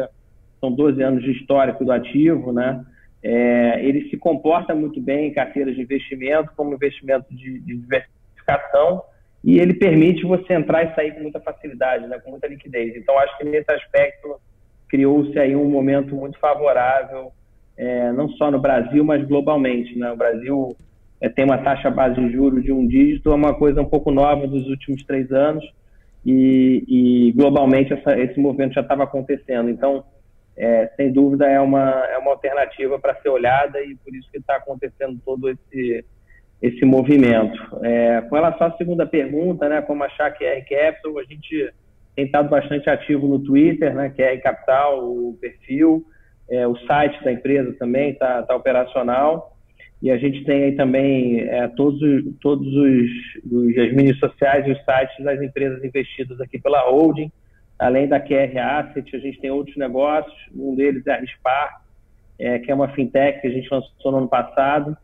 são 0.60 0.71
12 0.71 1.04
anos 1.04 1.21
de 1.21 1.31
histórico 1.31 1.83
do 1.83 1.92
ativo, 1.92 2.54
né? 2.54 2.83
É, 3.21 3.85
ele 3.85 4.10
se 4.10 4.17
comporta 4.17 4.73
muito 4.73 5.02
bem 5.02 5.27
em 5.27 5.33
carteiras 5.33 5.75
de 5.75 5.81
investimento, 5.81 6.52
como 6.56 6.73
investimento 6.73 7.25
de, 7.29 7.60
de 7.60 7.75
diversificação, 7.75 9.02
e 9.44 9.60
ele 9.60 9.73
permite 9.73 10.25
você 10.25 10.54
entrar 10.54 10.83
e 10.83 10.96
sair 10.96 11.13
com 11.13 11.21
muita 11.21 11.40
facilidade, 11.40 12.08
né, 12.08 12.17
com 12.19 12.31
muita 12.31 12.48
liquidez. 12.48 12.96
Então, 12.96 13.17
acho 13.19 13.37
que 13.37 13.44
nesse 13.44 13.71
aspecto 13.71 14.40
criou-se 14.87 15.37
aí 15.37 15.56
um 15.56 15.69
momento 15.69 16.15
muito 16.15 16.40
favorável, 16.40 17.31
é, 17.75 18.12
não 18.13 18.29
só 18.29 18.50
no 18.50 18.60
Brasil, 18.60 19.04
mas 19.04 19.25
globalmente. 19.25 19.98
Né? 19.98 20.12
O 20.12 20.17
Brasil 20.17 20.75
é, 21.24 21.30
tem 21.30 21.46
uma 21.46 21.58
taxa 21.58 21.90
base 21.90 22.19
de 22.19 22.34
juros 22.34 22.62
de 22.62 22.74
um 22.74 22.86
dígito, 22.86 23.32
é 23.32 23.34
uma 23.34 23.54
coisa 23.54 23.82
um 23.82 23.86
pouco 23.86 24.12
nova 24.12 24.46
dos 24.46 24.67
últimos 24.67 25.06
três 25.06 25.32
anos, 25.32 25.63
e, 26.26 26.84
e 26.86 27.32
globalmente 27.32 27.94
essa, 27.94 28.19
esse 28.19 28.38
movimento 28.38 28.74
já 28.74 28.82
estava 28.82 29.06
acontecendo. 29.06 29.69
Então, 29.69 30.04
é, 30.58 30.92
sem 30.98 31.13
dúvida, 31.13 31.50
é 31.50 31.62
uma, 31.62 32.06
é 32.08 32.17
uma 32.17 32.32
alternativa 32.32 33.00
para 33.00 33.15
ser 33.21 33.30
olhada 33.30 33.82
e 33.82 33.96
por 33.96 34.13
isso 34.13 34.30
que 34.30 34.38
está 34.38 34.58
acontecendo 34.58 35.17
todo 35.26 35.50
esse, 35.50 36.04
esse 36.62 36.84
movimento. 36.84 37.58
É, 37.82 38.19
com 38.24 38.36
relação 38.36 38.67
à 38.67 38.71
segunda 38.71 39.06
pergunta, 39.06 39.69
né, 39.69 39.82
como 39.82 40.04
achar 40.04 40.30
que 40.32 40.44
é 40.44 40.60
Capital, 40.60 41.19
a 41.19 41.24
gente 41.24 41.74
tem 42.17 42.26
estado 42.26 42.50
bastante 42.50 42.90
ativo 42.90 43.30
no 43.30 43.40
Twitter, 43.40 43.96
né, 43.96 44.12
que 44.13 44.21
é 44.21 44.36
Capital, 44.38 45.06
o 45.06 45.38
perfil, 45.40 46.06
é, 46.50 46.67
o 46.67 46.76
site 46.80 47.24
da 47.24 47.32
empresa 47.32 47.74
também 47.80 48.12
está 48.12 48.44
tá 48.44 48.54
operacional. 48.54 49.52
E 50.04 50.12
a 50.12 50.17
gente 50.17 50.43
tem 50.43 50.65
aí 50.65 50.75
também 50.75 51.39
é, 51.39 51.65
todos, 51.69 51.97
todos 52.41 52.67
os, 52.67 53.10
os, 53.49 53.77
as 53.77 53.93
mídias 53.93 54.19
sociais 54.19 54.67
e 54.67 54.71
os 54.71 54.83
sites 54.83 55.23
das 55.23 55.41
empresas 55.41 55.81
investidas 55.81 56.41
aqui 56.41 56.60
pela 56.60 56.81
holding. 56.81 57.31
Além 57.79 58.10
da 58.10 58.19
QR 58.19 58.58
Asset, 58.60 59.15
a 59.15 59.19
gente 59.19 59.39
tem 59.39 59.49
outros 59.49 59.77
negócios. 59.77 60.35
Um 60.54 60.75
deles 60.75 61.08
é 61.08 61.13
a 61.13 61.19
Rispar, 61.21 61.81
é, 62.37 62.60
que 62.60 62.69
é 62.69 62.75
uma 62.75 62.89
fintech 62.89 63.39
que 63.39 63.47
a 63.47 63.49
gente 63.49 63.69
lançou 63.71 64.12
no 64.12 64.17
ano 64.17 64.27
passado, 64.27 64.97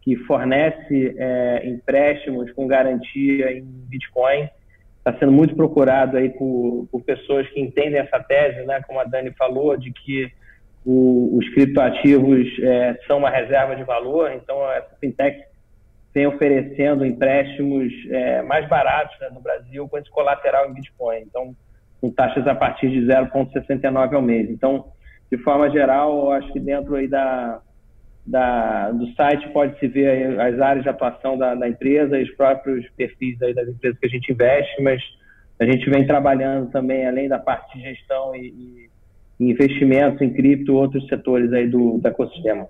que 0.00 0.16
fornece 0.24 1.14
é, 1.18 1.68
empréstimos 1.68 2.50
com 2.52 2.66
garantia 2.66 3.52
em 3.52 3.62
Bitcoin. 3.62 4.48
Está 4.96 5.18
sendo 5.18 5.32
muito 5.32 5.54
procurado 5.54 6.16
aí 6.16 6.30
por, 6.30 6.88
por 6.90 7.02
pessoas 7.02 7.46
que 7.50 7.60
entendem 7.60 8.00
essa 8.00 8.18
tese, 8.20 8.64
né, 8.64 8.80
como 8.86 9.00
a 9.00 9.04
Dani 9.04 9.32
falou, 9.32 9.76
de 9.76 9.92
que 9.92 10.32
o, 10.86 11.36
os 11.36 11.48
criptoativos 11.52 12.46
é, 12.60 12.96
são 13.08 13.18
uma 13.18 13.28
reserva 13.28 13.74
de 13.74 13.82
valor, 13.82 14.30
então 14.30 14.70
essa 14.70 14.94
fintech 15.00 15.42
vem 16.14 16.28
oferecendo 16.28 17.04
empréstimos 17.04 17.92
é, 18.08 18.40
mais 18.42 18.68
baratos 18.68 19.18
né, 19.20 19.28
no 19.34 19.40
Brasil 19.40 19.88
com 19.88 19.98
esse 19.98 20.08
colateral 20.08 20.70
em 20.70 20.74
Bitcoin, 20.74 21.18
então 21.22 21.56
com 22.00 22.10
taxas 22.10 22.46
a 22.46 22.54
partir 22.54 22.88
de 22.88 23.00
0,69 23.00 24.14
ao 24.14 24.22
mês. 24.22 24.48
Então, 24.48 24.86
de 25.30 25.36
forma 25.38 25.68
geral, 25.70 26.30
acho 26.30 26.52
que 26.52 26.60
dentro 26.60 26.94
aí 26.94 27.08
da, 27.08 27.60
da, 28.24 28.92
do 28.92 29.12
site 29.14 29.48
pode-se 29.48 29.88
ver 29.88 30.40
as 30.40 30.60
áreas 30.60 30.84
de 30.84 30.88
atuação 30.88 31.36
da, 31.36 31.56
da, 31.56 31.68
empresa 31.68 32.16
os 32.16 32.30
próprios 32.36 32.88
perfis 32.90 33.36
das 33.38 33.68
empresas 33.68 33.98
que 33.98 34.06
a 34.06 34.10
gente 34.10 34.32
investe, 34.32 34.82
mas 34.82 35.02
a 35.58 35.64
gente 35.64 35.90
vem 35.90 36.06
trabalhando 36.06 36.70
também, 36.70 37.06
além 37.06 37.28
da 37.28 37.40
parte 37.40 37.76
de 37.76 37.82
gestão 37.82 38.36
e, 38.36 38.46
e 38.48 38.95
investimentos 39.38 40.20
em 40.20 40.32
cripto, 40.32 40.74
outros 40.74 41.06
setores 41.08 41.52
aí 41.52 41.68
do, 41.68 41.98
do 41.98 42.08
ecossistema. 42.08 42.68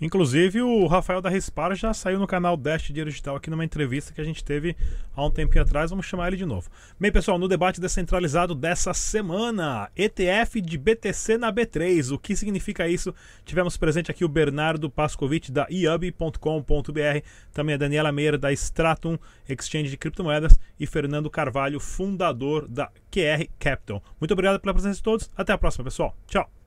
Inclusive, 0.00 0.62
o 0.62 0.86
Rafael 0.86 1.20
da 1.20 1.28
Rispar 1.28 1.74
já 1.74 1.92
saiu 1.92 2.18
no 2.18 2.26
canal 2.26 2.56
Dash 2.56 2.84
Dinheiro 2.86 3.10
Digital 3.10 3.36
aqui 3.36 3.50
numa 3.50 3.64
entrevista 3.64 4.12
que 4.12 4.20
a 4.20 4.24
gente 4.24 4.44
teve 4.44 4.76
há 5.14 5.24
um 5.24 5.30
tempinho 5.30 5.62
atrás. 5.62 5.90
Vamos 5.90 6.06
chamar 6.06 6.28
ele 6.28 6.36
de 6.36 6.46
novo. 6.46 6.70
Bem, 7.00 7.10
pessoal, 7.10 7.38
no 7.38 7.48
debate 7.48 7.80
descentralizado 7.80 8.54
dessa 8.54 8.94
semana, 8.94 9.90
ETF 9.96 10.60
de 10.60 10.78
BTC 10.78 11.36
na 11.36 11.52
B3. 11.52 12.12
O 12.12 12.18
que 12.18 12.36
significa 12.36 12.86
isso? 12.86 13.12
Tivemos 13.44 13.76
presente 13.76 14.10
aqui 14.10 14.24
o 14.24 14.28
Bernardo 14.28 14.88
Pascovitch 14.88 15.50
da 15.50 15.66
iub.com.br, 15.68 17.22
também 17.52 17.74
a 17.74 17.78
Daniela 17.78 18.12
Meira 18.12 18.38
da 18.38 18.52
Stratum 18.52 19.18
Exchange 19.48 19.90
de 19.90 19.96
Criptomoedas 19.96 20.58
e 20.78 20.86
Fernando 20.86 21.28
Carvalho, 21.28 21.80
fundador 21.80 22.68
da 22.68 22.90
QR 23.10 23.46
Capital. 23.58 24.02
Muito 24.20 24.32
obrigado 24.32 24.60
pela 24.60 24.72
presença 24.72 24.96
de 24.96 25.02
todos. 25.02 25.28
Até 25.36 25.52
a 25.52 25.58
próxima, 25.58 25.84
pessoal. 25.84 26.16
Tchau. 26.26 26.57